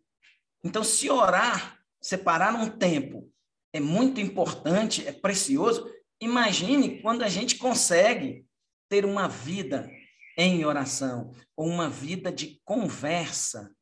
Então, 0.64 0.84
se 0.84 1.10
orar, 1.10 1.80
separar 2.00 2.54
um 2.54 2.70
tempo 2.70 3.32
é 3.74 3.80
muito 3.80 4.22
importante, 4.22 5.06
é 5.08 5.12
precioso. 5.12 5.92
Imagine 6.22 7.02
quando 7.02 7.24
a 7.24 7.28
gente 7.28 7.58
consegue 7.58 8.46
ter 8.88 9.04
uma 9.04 9.28
vida 9.28 9.90
em 10.38 10.64
oração, 10.66 11.32
ou 11.56 11.68
uma 11.68 11.90
vida 11.90 12.32
de 12.32 12.62
conversa 12.64 13.74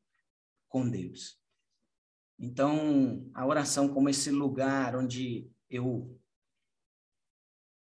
com 0.68 0.88
Deus. 0.88 1.43
Então, 2.38 3.30
a 3.32 3.46
oração 3.46 3.88
como 3.88 4.08
esse 4.08 4.30
lugar 4.30 4.96
onde 4.96 5.48
eu 5.70 6.18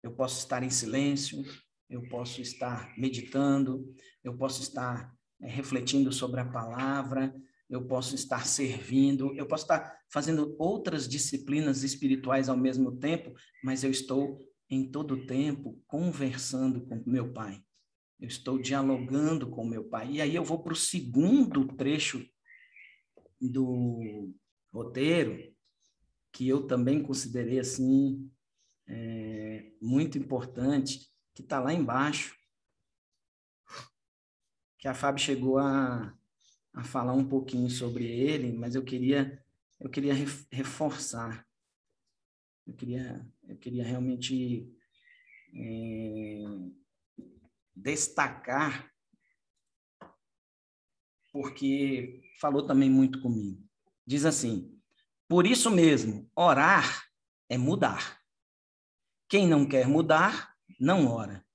eu 0.03 0.13
posso 0.13 0.39
estar 0.39 0.63
em 0.63 0.69
silêncio, 0.69 1.43
eu 1.89 2.07
posso 2.07 2.41
estar 2.41 2.97
meditando, 2.97 3.93
eu 4.23 4.37
posso 4.37 4.61
estar 4.61 5.13
é, 5.41 5.47
refletindo 5.49 6.11
sobre 6.11 6.39
a 6.39 6.45
palavra, 6.45 7.35
eu 7.69 7.85
posso 7.85 8.15
estar 8.15 8.45
servindo, 8.45 9.35
eu 9.35 9.45
posso 9.45 9.63
estar 9.63 9.99
fazendo 10.09 10.55
outras 10.57 11.07
disciplinas 11.07 11.83
espirituais 11.83 12.47
ao 12.47 12.55
mesmo 12.55 12.97
tempo, 12.97 13.33
mas 13.63 13.83
eu 13.83 13.91
estou 13.91 14.41
em 14.69 14.89
todo 14.89 15.15
o 15.15 15.25
tempo 15.25 15.81
conversando 15.85 16.81
com 16.81 17.03
meu 17.05 17.33
pai. 17.33 17.61
Eu 18.19 18.27
estou 18.27 18.57
dialogando 18.57 19.49
com 19.49 19.65
meu 19.65 19.83
pai. 19.83 20.13
E 20.13 20.21
aí 20.21 20.35
eu 20.35 20.43
vou 20.43 20.63
para 20.63 20.73
o 20.73 20.75
segundo 20.75 21.67
trecho 21.75 22.25
do 23.39 24.33
roteiro, 24.71 25.53
que 26.31 26.47
eu 26.47 26.67
também 26.67 27.01
considerei 27.01 27.59
assim 27.59 28.31
é, 28.87 29.71
muito 29.81 30.17
importante, 30.17 31.11
que 31.33 31.41
está 31.41 31.59
lá 31.59 31.73
embaixo, 31.73 32.37
que 34.77 34.87
a 34.87 34.93
Fábio 34.93 35.23
chegou 35.23 35.57
a, 35.57 36.15
a 36.73 36.83
falar 36.83 37.13
um 37.13 37.27
pouquinho 37.27 37.69
sobre 37.69 38.05
ele, 38.05 38.51
mas 38.51 38.75
eu 38.75 38.83
queria 38.83 39.43
eu 39.79 39.89
queria 39.89 40.13
reforçar, 40.51 41.47
eu 42.65 42.73
queria 42.73 43.27
eu 43.47 43.57
queria 43.57 43.83
realmente 43.83 44.71
é, 45.53 46.43
destacar 47.75 48.91
porque 51.37 52.19
falou 52.39 52.65
também 52.65 52.89
muito 52.89 53.21
comigo. 53.21 53.63
Diz 54.03 54.25
assim: 54.25 54.75
por 55.27 55.45
isso 55.45 55.69
mesmo, 55.69 56.27
orar 56.35 57.07
é 57.47 57.59
mudar. 57.59 58.19
Quem 59.29 59.47
não 59.47 59.63
quer 59.63 59.87
mudar, 59.87 60.55
não 60.79 61.05
ora. 61.05 61.45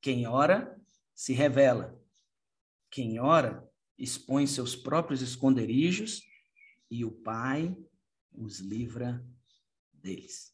Quem 0.00 0.26
ora, 0.26 0.80
se 1.14 1.34
revela. 1.34 2.00
Quem 2.90 3.20
ora, 3.20 3.68
expõe 3.98 4.46
seus 4.46 4.74
próprios 4.74 5.20
esconderijos 5.20 6.22
e 6.90 7.04
o 7.04 7.10
Pai 7.10 7.76
os 8.32 8.58
livra 8.58 9.22
deles. 9.92 10.50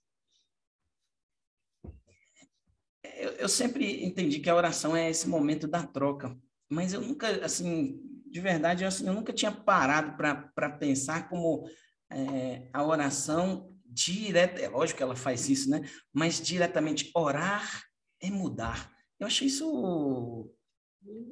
Eu, 3.14 3.30
eu, 3.32 3.48
sempre 3.48 4.04
entendi 4.04 4.40
que 4.40 4.50
a 4.50 4.56
oração 4.56 4.96
é 4.96 5.08
esse 5.08 5.28
momento 5.28 5.68
da 5.68 5.86
troca, 5.86 6.36
mas 6.68 6.92
eu 6.92 7.00
nunca, 7.00 7.44
assim, 7.44 8.00
de 8.30 8.40
verdade, 8.40 8.84
eu, 8.84 8.88
assim, 8.88 9.06
eu 9.06 9.12
nunca 9.12 9.32
tinha 9.32 9.50
parado 9.50 10.16
para 10.16 10.70
pensar 10.70 11.28
como 11.28 11.68
é, 12.10 12.68
a 12.72 12.84
oração 12.84 13.76
direta, 13.84 14.60
é 14.60 14.68
lógico 14.68 14.98
que 14.98 15.02
ela 15.02 15.16
faz 15.16 15.48
isso, 15.48 15.68
né? 15.68 15.80
Mas 16.12 16.40
diretamente 16.40 17.10
orar 17.14 17.84
é 18.20 18.30
mudar. 18.30 18.92
Eu 19.18 19.26
achei 19.26 19.48
isso 19.48 20.50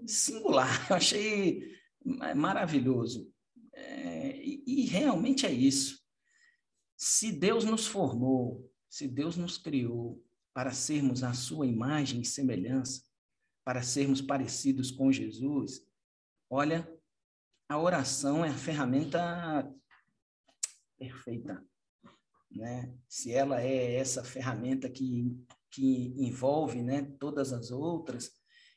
singular, 0.07 0.69
eu 0.90 0.97
achei 0.97 1.62
maravilhoso. 2.35 3.33
É, 3.73 4.37
e, 4.37 4.64
e 4.67 4.87
realmente 4.87 5.47
é 5.47 5.52
isso. 5.52 6.00
Se 6.97 7.31
Deus 7.31 7.64
nos 7.64 7.87
formou, 7.87 8.69
se 8.88 9.07
Deus 9.07 9.37
nos 9.37 9.57
criou 9.57 10.21
para 10.52 10.73
sermos 10.73 11.23
a 11.23 11.33
sua 11.33 11.67
imagem 11.67 12.23
e 12.23 12.25
semelhança, 12.25 13.02
para 13.64 13.83
sermos 13.83 14.21
parecidos 14.21 14.90
com 14.90 15.12
Jesus, 15.12 15.88
olha, 16.50 16.88
a 17.69 17.78
oração 17.78 18.45
é 18.45 18.49
a 18.49 18.55
ferramenta 18.55 19.71
perfeita. 20.99 21.64
Né? 22.50 22.93
Se 23.09 23.33
ela 23.33 23.62
é 23.62 23.95
essa 23.97 24.25
ferramenta 24.25 24.88
que, 24.88 25.37
que 25.71 26.14
envolve 26.17 26.83
né, 26.83 27.02
todas 27.19 27.52
as 27.52 27.71
outras, 27.71 28.33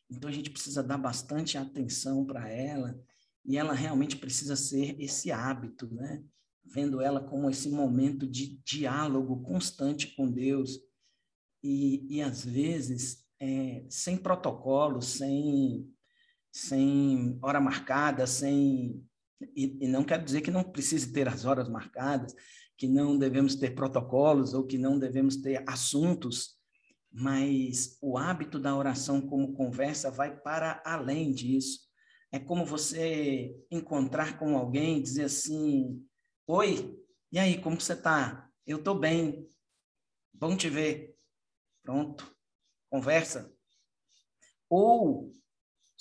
então 0.10 0.30
a 0.30 0.34
gente 0.34 0.50
precisa 0.50 0.84
dar 0.84 0.98
bastante 0.98 1.58
atenção 1.58 2.26
para 2.26 2.50
ela 2.50 3.02
e 3.46 3.58
ela 3.58 3.74
realmente 3.74 4.18
precisa 4.18 4.56
ser 4.56 5.00
esse 5.02 5.32
hábito, 5.32 5.92
né? 5.92 6.24
Vendo 6.64 7.02
ela 7.02 7.24
como 7.24 7.50
esse 7.50 7.70
momento 7.70 8.28
de 8.28 8.58
diálogo 8.64 9.42
constante 9.42 10.14
com 10.16 10.30
Deus 10.30 10.80
e, 11.64 12.18
e 12.18 12.22
às 12.22 12.46
vezes 12.46 13.26
é, 13.40 13.84
sem 13.90 14.18
protocolo, 14.18 15.02
sem 15.02 15.90
sem 16.52 17.38
hora 17.42 17.62
marcada, 17.62 18.28
sem 18.28 19.04
e, 19.56 19.86
e 19.86 19.88
não 19.88 20.04
quero 20.04 20.24
dizer 20.24 20.42
que 20.42 20.52
não 20.52 20.64
precise 20.64 21.12
ter 21.12 21.28
as 21.28 21.46
horas 21.46 21.68
marcadas, 21.68 22.36
que 22.78 22.88
não 22.88 23.18
devemos 23.18 23.56
ter 23.56 23.74
protocolos 23.74 24.54
ou 24.54 24.66
que 24.66 24.78
não 24.78 25.00
devemos 25.00 25.38
ter 25.38 25.64
assuntos, 25.68 26.60
mas 27.12 27.98
o 28.02 28.18
hábito 28.18 28.60
da 28.60 28.76
oração 28.76 29.22
como 29.22 29.54
conversa 29.54 30.12
vai 30.12 30.40
para 30.40 30.82
além 30.86 31.34
disso 31.34 31.92
é 32.32 32.40
como 32.40 32.66
você 32.66 33.54
encontrar 33.70 34.40
com 34.40 34.58
alguém 34.58 34.98
e 34.98 35.02
dizer 35.02 35.26
assim: 35.26 36.02
Oi, 36.48 36.98
e 37.32 37.38
aí, 37.38 37.62
como 37.62 37.80
você 37.80 37.94
está? 37.94 38.50
Eu 38.66 38.78
estou 38.78 38.98
bem. 38.98 39.48
Bom 40.34 40.56
te 40.56 40.70
ver. 40.70 41.16
Pronto. 41.84 42.34
Conversa. 42.90 43.54
Ou 44.70 45.32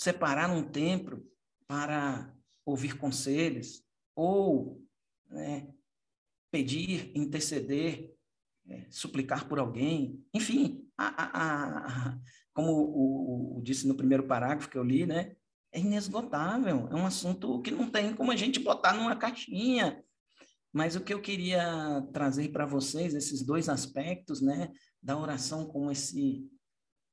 separar 0.00 0.49
um 0.49 0.62
tempo 0.62 1.23
para 1.69 2.35
ouvir 2.64 2.97
conselhos, 2.97 3.85
ou 4.16 4.83
né, 5.28 5.69
pedir, 6.50 7.12
interceder, 7.14 8.11
é, 8.66 8.87
suplicar 8.90 9.47
por 9.47 9.59
alguém. 9.59 10.25
Enfim, 10.33 10.88
a, 10.97 11.07
a, 11.07 12.12
a, 12.12 12.19
como 12.54 12.73
o, 12.73 13.59
o, 13.59 13.62
disse 13.62 13.87
no 13.87 13.95
primeiro 13.95 14.26
parágrafo 14.26 14.71
que 14.71 14.78
eu 14.78 14.83
li, 14.83 15.04
né? 15.04 15.37
é 15.71 15.78
inesgotável, 15.78 16.88
é 16.90 16.95
um 16.95 17.04
assunto 17.04 17.61
que 17.61 17.71
não 17.71 17.90
tem 17.90 18.14
como 18.14 18.33
a 18.33 18.37
gente 18.37 18.59
botar 18.59 18.95
numa 18.95 19.14
caixinha. 19.14 20.02
Mas 20.73 20.97
o 20.97 21.00
que 21.02 21.12
eu 21.12 21.21
queria 21.21 22.02
trazer 22.11 22.49
para 22.49 22.64
vocês, 22.64 23.14
esses 23.14 23.42
dois 23.42 23.69
aspectos, 23.69 24.40
né, 24.40 24.73
da 25.02 25.19
oração 25.19 25.66
como 25.66 25.90
esse, 25.90 26.49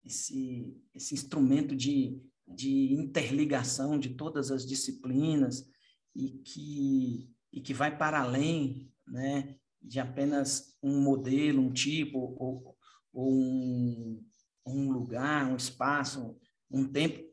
esse, 0.06 0.74
esse 0.96 1.14
instrumento 1.14 1.76
de, 1.76 2.18
de 2.48 2.94
interligação 2.94 4.00
de 4.00 4.10
todas 4.10 4.52
as 4.52 4.66
disciplinas 4.66 5.70
e 6.16 6.30
que, 6.30 7.30
e 7.52 7.62
que 7.62 7.74
vai 7.74 7.96
para 7.96 8.22
além, 8.22 8.92
né, 9.06 9.58
de 9.82 10.00
apenas 10.00 10.78
um 10.82 11.02
modelo, 11.02 11.62
um 11.62 11.72
tipo, 11.72 12.36
ou, 12.40 12.78
ou 13.14 13.32
um, 13.32 14.26
um 14.66 14.92
lugar, 14.92 15.48
um 15.48 15.56
espaço, 15.56 16.38
um 16.72 16.88
tempo, 16.88 17.24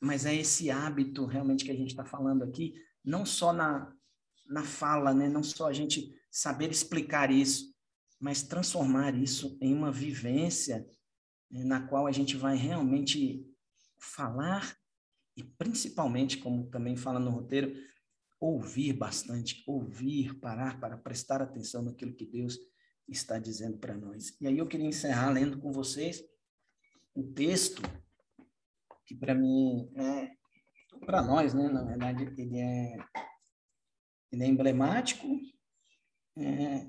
mas 0.00 0.26
é 0.26 0.34
esse 0.34 0.70
hábito 0.70 1.26
realmente 1.26 1.64
que 1.64 1.70
a 1.70 1.76
gente 1.76 1.90
está 1.90 2.04
falando 2.04 2.42
aqui, 2.42 2.74
não 3.04 3.24
só 3.24 3.52
na, 3.52 3.92
na 4.46 4.64
fala, 4.64 5.14
né? 5.14 5.28
não 5.28 5.42
só 5.42 5.68
a 5.68 5.72
gente 5.72 6.12
saber 6.30 6.70
explicar 6.70 7.30
isso, 7.30 7.72
mas 8.20 8.42
transformar 8.42 9.14
isso 9.14 9.58
em 9.60 9.74
uma 9.74 9.92
vivência 9.92 10.86
na 11.50 11.86
qual 11.86 12.06
a 12.06 12.12
gente 12.12 12.36
vai 12.36 12.56
realmente 12.56 13.46
falar 14.02 14.76
e 15.36 15.44
principalmente, 15.44 16.38
como 16.38 16.68
também 16.68 16.96
fala 16.96 17.18
no 17.18 17.30
roteiro, 17.30 17.74
ouvir 18.40 18.92
bastante, 18.92 19.62
ouvir, 19.66 20.34
parar 20.40 20.80
para 20.80 20.98
prestar 20.98 21.40
atenção 21.40 21.82
naquilo 21.82 22.14
que 22.14 22.26
Deus 22.26 22.58
está 23.08 23.38
dizendo 23.38 23.78
para 23.78 23.96
nós. 23.96 24.36
E 24.40 24.46
aí 24.46 24.58
eu 24.58 24.66
queria 24.66 24.86
encerrar 24.86 25.30
lendo 25.30 25.58
com 25.58 25.72
vocês 25.72 26.22
o 27.14 27.22
texto 27.22 27.82
que 29.06 29.14
para 29.14 29.34
mim 29.34 29.90
é 29.94 30.32
para 31.06 31.22
nós, 31.22 31.52
né, 31.52 31.68
na 31.68 31.82
verdade, 31.82 32.24
ele 32.38 32.58
é 32.58 32.96
ele 34.30 34.44
é 34.44 34.46
emblemático 34.46 35.26
é, 36.38 36.86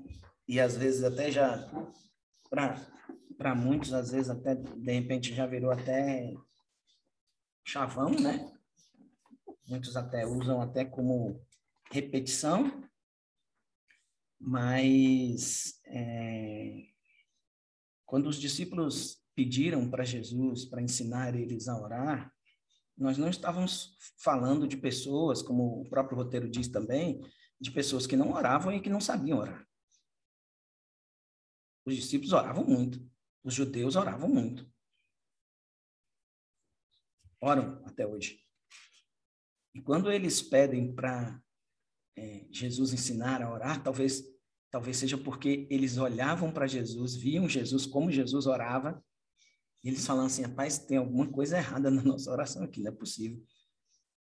e 0.48 0.58
às 0.58 0.76
vezes 0.76 1.04
até 1.04 1.30
já 1.30 1.70
para 3.36 3.54
muitos 3.54 3.92
às 3.92 4.10
vezes 4.12 4.30
até 4.30 4.54
de 4.54 4.92
repente 4.92 5.34
já 5.34 5.46
virou 5.46 5.70
até 5.70 6.32
chavão, 7.64 8.10
né? 8.10 8.52
Muitos 9.66 9.96
até 9.96 10.26
usam 10.26 10.60
até 10.60 10.84
como 10.84 11.40
repetição, 11.90 12.88
mas 14.38 15.80
é, 15.86 16.88
quando 18.04 18.28
os 18.28 18.36
discípulos 18.36 19.22
pediram 19.34 19.90
para 19.90 20.04
Jesus 20.04 20.66
para 20.66 20.82
ensinar 20.82 21.34
eles 21.34 21.66
a 21.66 21.80
orar, 21.80 22.32
nós 22.96 23.18
não 23.18 23.28
estávamos 23.28 23.96
falando 24.18 24.68
de 24.68 24.76
pessoas, 24.76 25.42
como 25.42 25.80
o 25.80 25.88
próprio 25.88 26.16
roteiro 26.16 26.48
diz 26.48 26.68
também, 26.68 27.20
de 27.60 27.70
pessoas 27.70 28.06
que 28.06 28.16
não 28.16 28.32
oravam 28.32 28.72
e 28.72 28.80
que 28.80 28.90
não 28.90 29.00
sabiam 29.00 29.38
orar. 29.38 29.66
Os 31.84 31.96
discípulos 31.96 32.32
oravam 32.32 32.64
muito, 32.64 33.04
os 33.42 33.52
judeus 33.52 33.96
oravam 33.96 34.28
muito. 34.28 34.70
Oram 37.44 37.78
até 37.84 38.06
hoje. 38.06 38.40
E 39.74 39.82
quando 39.82 40.10
eles 40.10 40.40
pedem 40.40 40.94
para 40.94 41.38
é, 42.16 42.46
Jesus 42.50 42.94
ensinar 42.94 43.42
a 43.42 43.52
orar, 43.52 43.82
talvez, 43.82 44.24
talvez 44.70 44.96
seja 44.96 45.18
porque 45.18 45.66
eles 45.68 45.98
olhavam 45.98 46.50
para 46.50 46.66
Jesus, 46.66 47.14
viam 47.14 47.46
Jesus 47.46 47.84
como 47.84 48.10
Jesus 48.10 48.46
orava, 48.46 49.04
e 49.82 49.88
eles 49.88 50.06
falam 50.06 50.24
assim, 50.24 50.40
rapaz, 50.40 50.78
tem 50.78 50.96
alguma 50.96 51.30
coisa 51.30 51.58
errada 51.58 51.90
na 51.90 52.00
nossa 52.02 52.30
oração 52.30 52.64
aqui, 52.64 52.82
não 52.82 52.92
é 52.92 52.94
possível. 52.94 53.44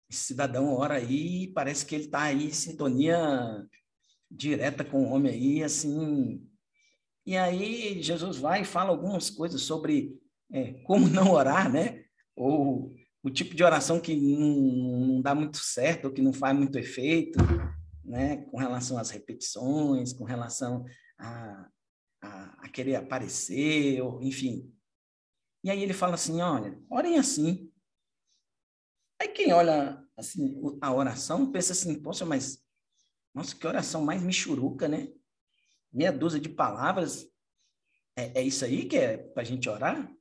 Esse 0.10 0.22
cidadão 0.22 0.74
ora 0.74 0.96
aí, 0.96 1.54
parece 1.54 1.86
que 1.86 1.94
ele 1.94 2.06
está 2.06 2.24
aí 2.24 2.48
em 2.48 2.52
sintonia 2.52 3.64
direta 4.32 4.84
com 4.84 5.04
o 5.04 5.10
homem 5.12 5.32
aí, 5.32 5.64
assim. 5.64 6.50
E 7.28 7.38
aí 7.38 8.02
Jesus 8.02 8.38
vai 8.38 8.64
e 8.64 8.66
fala 8.66 8.90
algumas 8.90 9.30
coisas 9.30 9.62
sobre 9.62 10.20
é, 10.52 10.74
como 10.82 11.08
não 11.08 11.32
orar, 11.32 11.72
né? 11.72 12.06
Ou 12.36 12.96
o 13.24 13.30
tipo 13.30 13.56
de 13.56 13.64
oração 13.64 14.00
que 14.00 14.16
não, 14.16 15.08
não 15.08 15.22
dá 15.22 15.34
muito 15.34 15.58
certo, 15.58 16.06
ou 16.06 16.12
que 16.14 16.22
não 16.22 16.34
faz 16.34 16.56
muito 16.56 16.78
efeito, 16.78 17.40
né? 18.04 18.38
Com 18.52 18.58
relação 18.58 18.98
às 18.98 19.10
repetições, 19.10 20.14
com 20.14 20.26
relação 20.26 20.86
a, 21.18 21.70
a, 22.22 22.66
a 22.66 22.70
querer 22.70 22.96
aparecer, 22.96 24.02
ou, 24.02 24.22
enfim, 24.22 24.74
e 25.64 25.72
aí 25.72 25.82
ele 25.82 25.94
fala 25.94 26.16
assim, 26.16 26.42
olha, 26.42 26.78
orem 26.90 27.18
assim. 27.18 27.72
Aí 29.20 29.30
quem 29.30 29.54
olha 29.54 30.04
assim 30.18 30.62
a 30.82 30.94
oração 30.94 31.52
pensa 31.52 31.72
assim, 31.72 32.00
poxa, 32.02 32.26
mas 32.26 32.62
nossa, 33.34 33.56
que 33.56 33.66
oração 33.66 34.04
mais 34.04 34.22
michuruca, 34.22 34.88
né? 34.88 35.12
Meia 35.92 36.12
dúzia 36.12 36.40
de 36.40 36.50
palavras. 36.50 37.26
É, 38.16 38.40
é 38.40 38.44
isso 38.44 38.66
aí 38.66 38.86
que 38.86 38.98
é 38.98 39.18
para 39.18 39.42
a 39.42 39.46
gente 39.46 39.70
orar? 39.70 40.14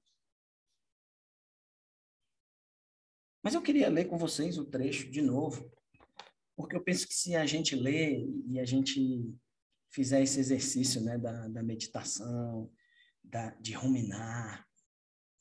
Mas 3.42 3.54
eu 3.54 3.62
queria 3.62 3.88
ler 3.88 4.04
com 4.04 4.16
vocês 4.16 4.56
o 4.56 4.64
trecho 4.64 5.10
de 5.10 5.20
novo, 5.20 5.68
porque 6.56 6.76
eu 6.76 6.82
penso 6.82 7.08
que 7.08 7.14
se 7.14 7.34
a 7.34 7.44
gente 7.44 7.74
ler 7.74 8.24
e 8.46 8.60
a 8.60 8.64
gente 8.64 9.34
fizer 9.90 10.22
esse 10.22 10.38
exercício 10.38 11.00
né, 11.00 11.18
da, 11.18 11.48
da 11.48 11.62
meditação, 11.62 12.70
da, 13.22 13.50
de 13.56 13.72
ruminar, 13.72 14.66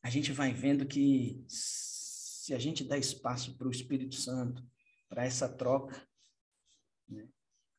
a 0.01 0.09
gente 0.09 0.31
vai 0.31 0.51
vendo 0.51 0.85
que 0.85 1.45
se 1.47 2.53
a 2.53 2.59
gente 2.59 2.83
dá 2.83 2.97
espaço 2.97 3.55
para 3.55 3.67
o 3.67 3.71
Espírito 3.71 4.15
Santo, 4.15 4.65
para 5.07 5.23
essa 5.23 5.47
troca, 5.47 5.95
né, 7.07 7.29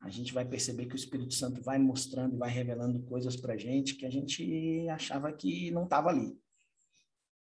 a 0.01 0.09
gente 0.09 0.33
vai 0.33 0.45
perceber 0.45 0.87
que 0.87 0.95
o 0.95 0.97
Espírito 0.97 1.35
Santo 1.35 1.63
vai 1.63 1.79
mostrando 1.79 2.35
e 2.35 2.39
vai 2.39 2.51
revelando 2.51 3.03
coisas 3.03 3.37
para 3.37 3.55
a 3.55 3.57
gente 3.57 3.97
que 3.97 4.07
a 4.07 4.11
gente 4.11 4.89
achava 4.89 5.33
que 5.33 5.71
não 5.73 5.85
estava 5.85 6.11
ali. 6.11 6.37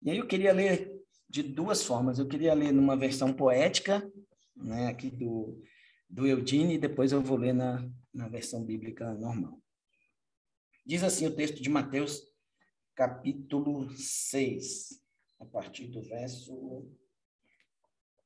E 0.01 0.12
aí 0.12 0.17
eu 0.17 0.27
queria 0.27 0.53
ler 0.53 0.97
de 1.30 1.44
duas 1.44 1.84
formas. 1.84 2.20
Eu 2.20 2.28
queria 2.28 2.54
ler 2.54 2.72
numa 2.72 2.96
versão 2.96 3.34
poética, 3.34 4.10
né, 4.56 4.88
aqui 4.88 5.10
do, 5.10 5.62
do 6.10 6.26
Eudine, 6.26 6.76
e 6.76 6.80
depois 6.80 7.12
eu 7.12 7.22
vou 7.22 7.38
ler 7.38 7.54
na, 7.54 7.90
na 8.13 8.28
versão 8.28 8.63
bíblica 8.63 9.13
normal. 9.13 9.62
Diz 10.86 11.04
assim 11.04 11.28
o 11.28 11.36
texto 11.36 11.62
de 11.62 11.70
Mateus 11.70 12.24
capítulo 12.96 13.90
6, 13.92 15.04
a 15.40 15.46
partir 15.46 15.88
do 15.88 16.02
verso 16.02 16.90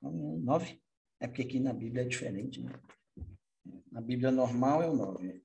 9. 0.01 0.81
É 1.19 1.27
porque 1.27 1.41
aqui 1.41 1.59
na 1.59 1.73
Bíblia 1.73 2.03
é 2.03 2.07
diferente, 2.07 2.61
né? 2.61 2.71
Na 3.91 3.99
Bíblia 3.99 4.31
normal 4.31 4.81
é 4.81 4.89
o 4.89 4.95
9. 4.95 5.43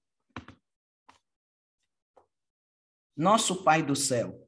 Nosso 3.17 3.65
Pai 3.65 3.83
do 3.83 3.97
céu, 3.97 4.46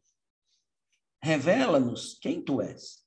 revela-nos 1.23 2.19
quem 2.21 2.43
tu 2.43 2.61
és. 2.61 3.05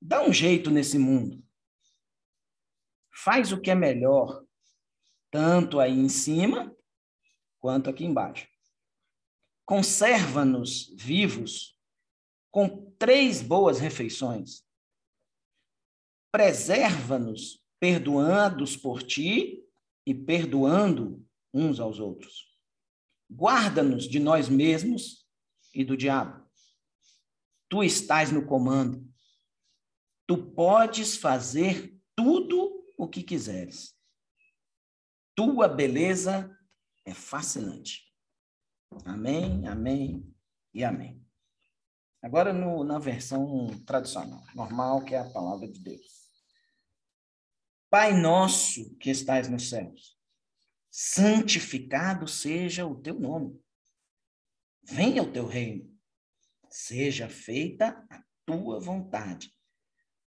Dá 0.00 0.22
um 0.22 0.32
jeito 0.32 0.70
nesse 0.70 0.98
mundo. 0.98 1.42
Faz 3.14 3.52
o 3.52 3.60
que 3.60 3.70
é 3.70 3.74
melhor, 3.74 4.44
tanto 5.30 5.80
aí 5.80 5.92
em 5.92 6.08
cima 6.08 6.76
quanto 7.60 7.88
aqui 7.88 8.04
embaixo 8.04 8.46
conserva-nos 9.64 10.94
vivos 10.94 11.78
com 12.50 12.92
três 12.98 13.42
boas 13.42 13.80
refeições. 13.80 14.62
Preserva-nos 16.30 17.64
perdoados 17.80 18.76
por 18.76 19.02
ti 19.02 19.64
e 20.06 20.14
perdoando 20.14 21.24
uns 21.52 21.80
aos 21.80 21.98
outros. 21.98 22.52
Guarda-nos 23.30 24.08
de 24.08 24.18
nós 24.18 24.48
mesmos 24.48 25.26
e 25.74 25.84
do 25.84 25.96
diabo. 25.96 26.43
Tu 27.74 27.82
estás 27.82 28.30
no 28.30 28.46
comando. 28.46 29.04
Tu 30.28 30.52
podes 30.52 31.16
fazer 31.16 32.00
tudo 32.14 32.72
o 32.96 33.08
que 33.08 33.20
quiseres. 33.20 33.98
Tua 35.34 35.66
beleza 35.66 36.56
é 37.04 37.12
fascinante. 37.12 38.14
Amém, 39.04 39.66
amém 39.66 40.32
e 40.72 40.84
amém. 40.84 41.20
Agora 42.22 42.52
no, 42.52 42.84
na 42.84 43.00
versão 43.00 43.66
tradicional, 43.84 44.44
normal, 44.54 45.04
que 45.04 45.16
é 45.16 45.18
a 45.18 45.30
palavra 45.30 45.66
de 45.66 45.80
Deus. 45.80 46.30
Pai 47.90 48.14
nosso 48.14 48.96
que 48.98 49.10
estás 49.10 49.48
nos 49.48 49.68
céus, 49.68 50.16
santificado 50.88 52.28
seja 52.28 52.86
o 52.86 52.94
teu 52.94 53.18
nome. 53.18 53.60
Venha 54.84 55.24
o 55.24 55.32
teu 55.32 55.48
reino. 55.48 55.92
Seja 56.76 57.28
feita 57.28 58.04
a 58.10 58.20
tua 58.44 58.80
vontade, 58.80 59.56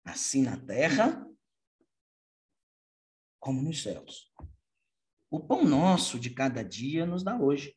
assim 0.05 0.42
na 0.42 0.57
terra 0.57 1.25
como 3.38 3.62
nos 3.62 3.85
céus. 3.85 4.35
O 5.31 5.38
pão 5.38 5.64
nosso 5.64 6.18
de 6.18 6.31
cada 6.31 6.64
dia 6.64 7.07
nos 7.07 7.23
dá 7.23 7.40
hoje 7.40 7.73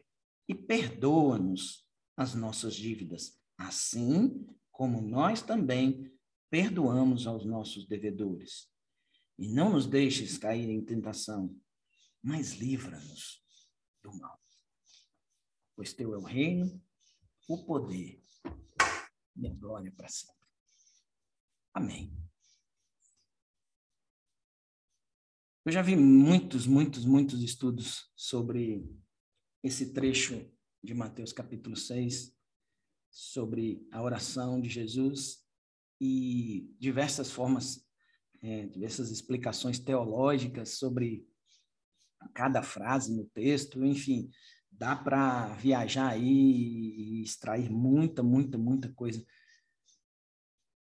e 0.50 0.56
perdoa-nos 0.56 1.88
as 2.16 2.34
nossas 2.34 2.74
dívidas, 2.74 3.40
assim 3.60 4.44
como 4.72 5.04
nós 5.04 5.44
também 5.44 6.12
perdoamos 6.50 7.28
aos 7.28 7.46
nossos 7.46 7.86
devedores. 7.86 8.68
E 9.38 9.54
não 9.54 9.74
nos 9.74 9.86
deixes 9.86 10.36
cair 10.36 10.68
em 10.68 10.84
tentação, 10.84 11.56
mas 12.24 12.54
livra-nos 12.54 13.40
do 14.02 14.12
mal. 14.18 14.42
Pois 15.76 15.94
teu 15.94 16.16
é 16.16 16.18
o 16.18 16.24
reino, 16.24 16.84
o 17.48 17.64
poder 17.64 18.26
e 19.38 19.48
a 19.48 19.54
glória 19.54 19.92
para 19.92 20.08
sempre. 20.08 20.36
Amém. 21.74 22.12
Eu 25.66 25.72
já 25.72 25.82
vi 25.82 25.96
muitos, 25.96 26.66
muitos, 26.66 27.06
muitos 27.06 27.42
estudos 27.44 28.10
sobre 28.16 28.90
esse 29.64 29.94
trecho 29.94 30.50
de 30.84 30.94
Mateus 30.94 31.34
capítulo 31.34 31.76
6 31.76 32.36
sobre 33.10 33.86
a 33.92 34.02
oração 34.02 34.62
de 34.62 34.70
Jesus 34.70 35.46
e 36.00 36.74
diversas 36.80 37.32
formas, 37.32 37.86
é, 38.42 38.68
diversas 38.68 39.12
explicações 39.12 39.80
teológicas 39.80 40.78
sobre 40.78 41.28
cada 42.34 42.62
frase 42.64 43.16
no 43.16 43.26
texto, 43.26 43.84
enfim, 43.84 44.30
dá 44.78 44.96
para 44.96 45.48
viajar 45.56 46.10
aí 46.10 46.22
e 46.24 47.24
extrair 47.24 47.70
muita, 47.70 48.22
muita, 48.22 48.58
muita 48.58 48.92
coisa. 48.94 49.26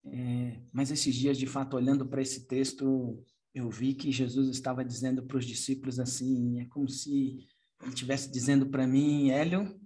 É, 0.05 0.61
mas 0.71 0.91
esses 0.91 1.13
dias, 1.15 1.37
de 1.37 1.47
fato, 1.47 1.75
olhando 1.75 2.07
para 2.07 2.21
esse 2.21 2.47
texto, 2.47 3.23
eu 3.53 3.69
vi 3.69 3.93
que 3.93 4.11
Jesus 4.11 4.49
estava 4.49 4.85
dizendo 4.85 5.25
para 5.25 5.37
os 5.37 5.45
discípulos 5.45 5.99
assim: 5.99 6.59
é 6.59 6.65
como 6.65 6.87
se 6.87 7.47
ele 7.81 7.89
estivesse 7.89 8.31
dizendo 8.31 8.69
para 8.69 8.87
mim, 8.87 9.29
Hélio, 9.31 9.79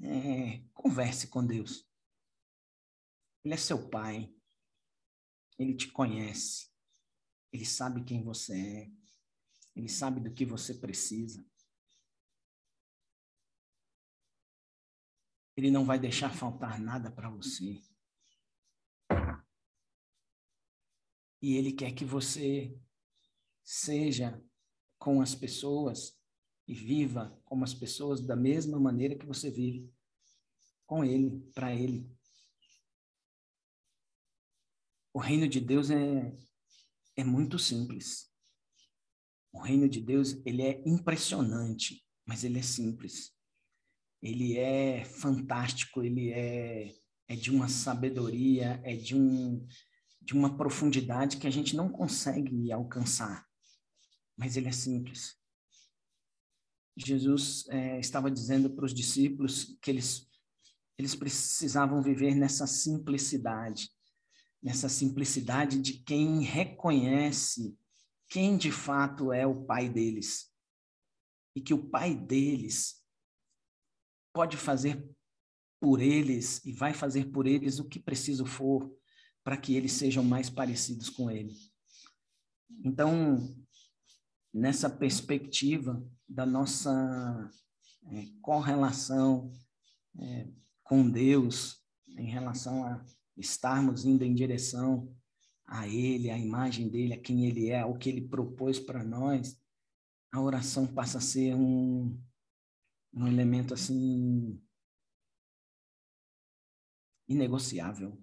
é, 0.00 0.62
converse 0.72 1.28
com 1.28 1.44
Deus. 1.44 1.88
Ele 3.44 3.54
é 3.54 3.56
seu 3.56 3.88
pai. 3.88 4.32
Ele 5.58 5.74
te 5.74 5.88
conhece. 5.88 6.68
Ele 7.52 7.64
sabe 7.64 8.02
quem 8.04 8.24
você 8.24 8.54
é. 8.54 8.90
Ele 9.76 9.88
sabe 9.88 10.20
do 10.20 10.32
que 10.32 10.44
você 10.44 10.74
precisa. 10.74 11.44
Ele 15.56 15.70
não 15.70 15.84
vai 15.84 15.98
deixar 15.98 16.34
faltar 16.34 16.80
nada 16.80 17.10
para 17.10 17.30
você. 17.30 17.80
E 21.40 21.56
ele 21.56 21.72
quer 21.72 21.92
que 21.92 22.04
você 22.04 22.76
seja 23.62 24.42
com 24.98 25.20
as 25.20 25.34
pessoas 25.34 26.18
e 26.66 26.74
viva 26.74 27.38
como 27.44 27.64
as 27.64 27.74
pessoas 27.74 28.20
da 28.20 28.34
mesma 28.34 28.80
maneira 28.80 29.16
que 29.16 29.26
você 29.26 29.50
vive 29.50 29.92
com 30.86 31.04
ele, 31.04 31.40
para 31.54 31.74
ele. 31.74 32.10
O 35.12 35.18
reino 35.18 35.46
de 35.46 35.60
Deus 35.60 35.90
é, 35.90 36.34
é 37.16 37.22
muito 37.22 37.58
simples. 37.58 38.32
O 39.52 39.60
reino 39.60 39.88
de 39.88 40.00
Deus, 40.00 40.40
ele 40.44 40.62
é 40.62 40.82
impressionante, 40.86 42.04
mas 42.26 42.42
ele 42.42 42.58
é 42.58 42.62
simples. 42.62 43.32
Ele 44.24 44.56
é 44.56 45.04
fantástico, 45.04 46.02
ele 46.02 46.32
é, 46.32 46.94
é 47.28 47.36
de 47.36 47.50
uma 47.50 47.68
sabedoria, 47.68 48.80
é 48.82 48.96
de, 48.96 49.14
um, 49.14 49.64
de 50.22 50.32
uma 50.32 50.56
profundidade 50.56 51.36
que 51.36 51.46
a 51.46 51.50
gente 51.50 51.76
não 51.76 51.90
consegue 51.90 52.72
alcançar. 52.72 53.46
Mas 54.34 54.56
ele 54.56 54.68
é 54.68 54.72
simples. 54.72 55.36
Jesus 56.96 57.68
é, 57.68 58.00
estava 58.00 58.30
dizendo 58.30 58.70
para 58.70 58.86
os 58.86 58.94
discípulos 58.94 59.76
que 59.82 59.90
eles, 59.90 60.26
eles 60.96 61.14
precisavam 61.14 62.02
viver 62.02 62.34
nessa 62.34 62.66
simplicidade 62.66 63.90
nessa 64.62 64.88
simplicidade 64.88 65.78
de 65.78 65.98
quem 65.98 66.40
reconhece 66.40 67.76
quem 68.30 68.56
de 68.56 68.72
fato 68.72 69.32
é 69.32 69.46
o 69.46 69.64
pai 69.64 69.88
deles. 69.88 70.50
E 71.54 71.60
que 71.60 71.74
o 71.74 71.90
pai 71.90 72.14
deles 72.14 73.03
pode 74.34 74.56
fazer 74.58 75.02
por 75.80 76.02
eles 76.02 76.62
e 76.64 76.72
vai 76.72 76.92
fazer 76.92 77.30
por 77.30 77.46
eles 77.46 77.78
o 77.78 77.88
que 77.88 78.00
preciso 78.00 78.44
for 78.44 78.92
para 79.44 79.56
que 79.56 79.76
eles 79.76 79.92
sejam 79.92 80.24
mais 80.24 80.50
parecidos 80.50 81.08
com 81.08 81.30
ele. 81.30 81.54
Então, 82.84 83.56
nessa 84.52 84.90
perspectiva 84.90 86.04
da 86.28 86.44
nossa 86.44 87.50
é, 88.10 88.26
correlação 88.42 89.52
é, 90.18 90.48
com 90.82 91.08
Deus, 91.08 91.82
em 92.08 92.26
relação 92.26 92.84
a 92.84 93.04
estarmos 93.36 94.04
indo 94.04 94.24
em 94.24 94.34
direção 94.34 95.14
a 95.66 95.88
Ele, 95.88 96.30
a 96.30 96.38
imagem 96.38 96.88
dele, 96.88 97.14
a 97.14 97.20
quem 97.20 97.46
Ele 97.46 97.70
é, 97.70 97.84
o 97.84 97.96
que 97.96 98.08
Ele 98.08 98.20
propôs 98.20 98.78
para 98.78 99.02
nós, 99.02 99.58
a 100.32 100.40
oração 100.40 100.86
passa 100.86 101.18
a 101.18 101.22
ser 101.22 101.54
um, 101.54 102.18
um 103.14 103.26
elemento 103.26 103.72
assim 103.72 104.60
inegociável, 107.28 108.22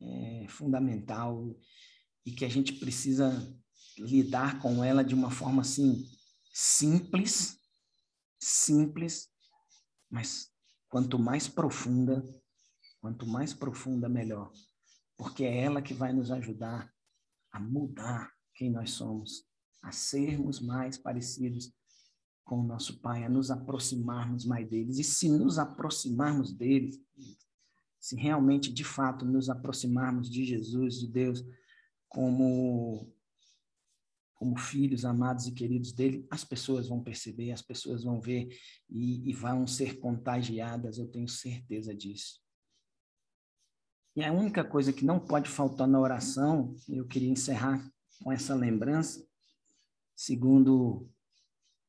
é 0.00 0.46
fundamental 0.48 1.56
e 2.26 2.32
que 2.32 2.44
a 2.44 2.48
gente 2.48 2.74
precisa 2.74 3.30
lidar 3.96 4.60
com 4.60 4.82
ela 4.82 5.04
de 5.04 5.14
uma 5.14 5.30
forma 5.30 5.62
assim 5.62 6.04
simples, 6.52 7.58
simples, 8.38 9.30
mas 10.10 10.52
quanto 10.88 11.18
mais 11.18 11.48
profunda, 11.48 12.22
Quanto 13.04 13.26
mais 13.26 13.52
profunda, 13.52 14.08
melhor. 14.08 14.50
Porque 15.14 15.44
é 15.44 15.58
ela 15.58 15.82
que 15.82 15.92
vai 15.92 16.10
nos 16.10 16.30
ajudar 16.30 16.90
a 17.52 17.60
mudar 17.60 18.32
quem 18.54 18.70
nós 18.70 18.92
somos, 18.92 19.46
a 19.82 19.92
sermos 19.92 20.58
mais 20.58 20.96
parecidos 20.96 21.70
com 22.44 22.60
o 22.60 22.66
nosso 22.66 23.00
Pai, 23.00 23.24
a 23.24 23.28
nos 23.28 23.50
aproximarmos 23.50 24.44
mais 24.44 24.68
deles. 24.68 24.98
E 24.98 25.04
se 25.04 25.28
nos 25.28 25.58
aproximarmos 25.58 26.52
deles, 26.52 27.00
se 27.98 28.16
realmente, 28.16 28.72
de 28.72 28.84
fato, 28.84 29.24
nos 29.24 29.48
aproximarmos 29.48 30.28
de 30.28 30.44
Jesus, 30.44 31.00
de 31.00 31.08
Deus, 31.08 31.44
como 32.08 33.10
como 34.34 34.58
filhos 34.58 35.06
amados 35.06 35.46
e 35.46 35.52
queridos 35.52 35.92
dele, 35.92 36.26
as 36.30 36.44
pessoas 36.44 36.88
vão 36.88 37.02
perceber, 37.02 37.52
as 37.52 37.62
pessoas 37.62 38.04
vão 38.04 38.20
ver 38.20 38.48
e, 38.90 39.30
e 39.30 39.32
vão 39.32 39.66
ser 39.66 39.98
contagiadas, 40.00 40.98
eu 40.98 41.06
tenho 41.06 41.28
certeza 41.28 41.94
disso. 41.94 42.42
E 44.14 44.22
a 44.22 44.32
única 44.32 44.62
coisa 44.62 44.92
que 44.92 45.04
não 45.04 45.18
pode 45.18 45.48
faltar 45.48 45.88
na 45.88 45.98
oração, 45.98 46.76
eu 46.88 47.06
queria 47.06 47.30
encerrar 47.30 47.90
com 48.22 48.30
essa 48.30 48.54
lembrança, 48.54 49.26
segundo 50.14 51.08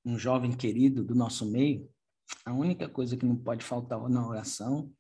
um 0.06 0.20
jovem 0.20 0.56
querido 0.56 1.04
do 1.04 1.16
nosso 1.16 1.50
meio, 1.50 1.92
a 2.46 2.54
única 2.54 2.88
coisa 2.88 3.18
que 3.18 3.26
não 3.26 3.36
pode 3.36 3.66
faltar 3.66 4.00
na 4.08 4.28
oração 4.28 4.94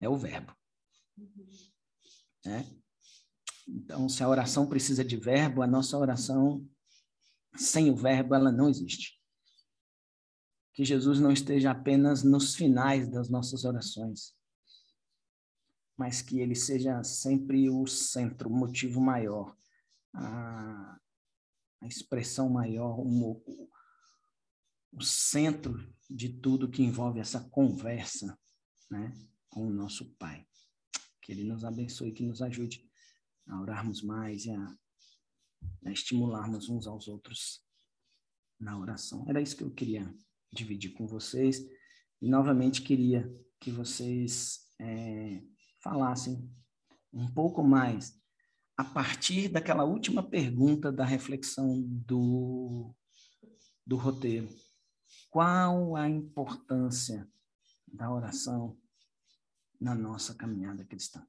é 0.00 0.08
o 0.08 0.16
verbo. 0.16 0.54
Né? 2.44 2.64
Então, 3.66 4.08
se 4.08 4.22
a 4.22 4.28
oração 4.28 4.68
precisa 4.68 5.04
de 5.04 5.16
verbo, 5.16 5.62
a 5.62 5.66
nossa 5.66 5.98
oração, 5.98 6.64
sem 7.56 7.90
o 7.90 7.96
verbo, 7.96 8.34
ela 8.34 8.52
não 8.52 8.68
existe. 8.68 9.20
Que 10.72 10.84
Jesus 10.84 11.18
não 11.18 11.32
esteja 11.32 11.72
apenas 11.72 12.22
nos 12.22 12.54
finais 12.54 13.08
das 13.08 13.28
nossas 13.28 13.64
orações, 13.64 14.32
mas 15.96 16.22
que 16.22 16.38
ele 16.38 16.54
seja 16.54 17.02
sempre 17.02 17.68
o 17.68 17.86
centro, 17.86 18.48
o 18.48 18.56
motivo 18.56 19.00
maior, 19.00 19.56
a, 20.14 20.98
a 21.80 21.86
expressão 21.86 22.48
maior, 22.48 23.00
o, 23.00 23.42
o 24.96 25.02
centro 25.02 25.86
de 26.08 26.30
tudo 26.30 26.70
que 26.70 26.82
envolve 26.82 27.20
essa 27.20 27.40
conversa 27.50 28.36
né, 28.90 29.12
com 29.50 29.66
o 29.66 29.72
nosso 29.72 30.16
Pai. 30.16 30.46
Que 31.20 31.32
Ele 31.32 31.44
nos 31.44 31.64
abençoe, 31.64 32.12
que 32.12 32.24
nos 32.24 32.40
ajude 32.40 32.88
a 33.46 33.60
orarmos 33.60 34.02
mais 34.02 34.46
e 34.46 34.50
a, 34.50 34.76
a 35.84 35.92
estimularmos 35.92 36.70
uns 36.70 36.86
aos 36.86 37.08
outros 37.08 37.62
na 38.58 38.78
oração. 38.78 39.26
Era 39.28 39.40
isso 39.40 39.56
que 39.56 39.62
eu 39.62 39.70
queria 39.70 40.12
dividir 40.50 40.94
com 40.94 41.06
vocês. 41.06 41.60
E 42.22 42.28
novamente 42.28 42.80
queria 42.80 43.30
que 43.60 43.70
vocês 43.70 44.72
é, 44.80 45.42
falassem 45.82 46.50
um 47.12 47.30
pouco 47.32 47.62
mais 47.62 48.18
a 48.78 48.84
partir 48.84 49.48
daquela 49.48 49.84
última 49.84 50.22
pergunta 50.22 50.90
da 50.90 51.04
reflexão 51.04 51.82
do, 51.82 52.94
do 53.86 53.96
roteiro. 53.96 54.48
Qual 55.30 55.96
a 55.96 56.08
importância 56.08 57.28
da 57.86 58.10
oração 58.10 58.76
na 59.80 59.94
nossa 59.94 60.34
caminhada 60.34 60.84
cristã? 60.84 61.26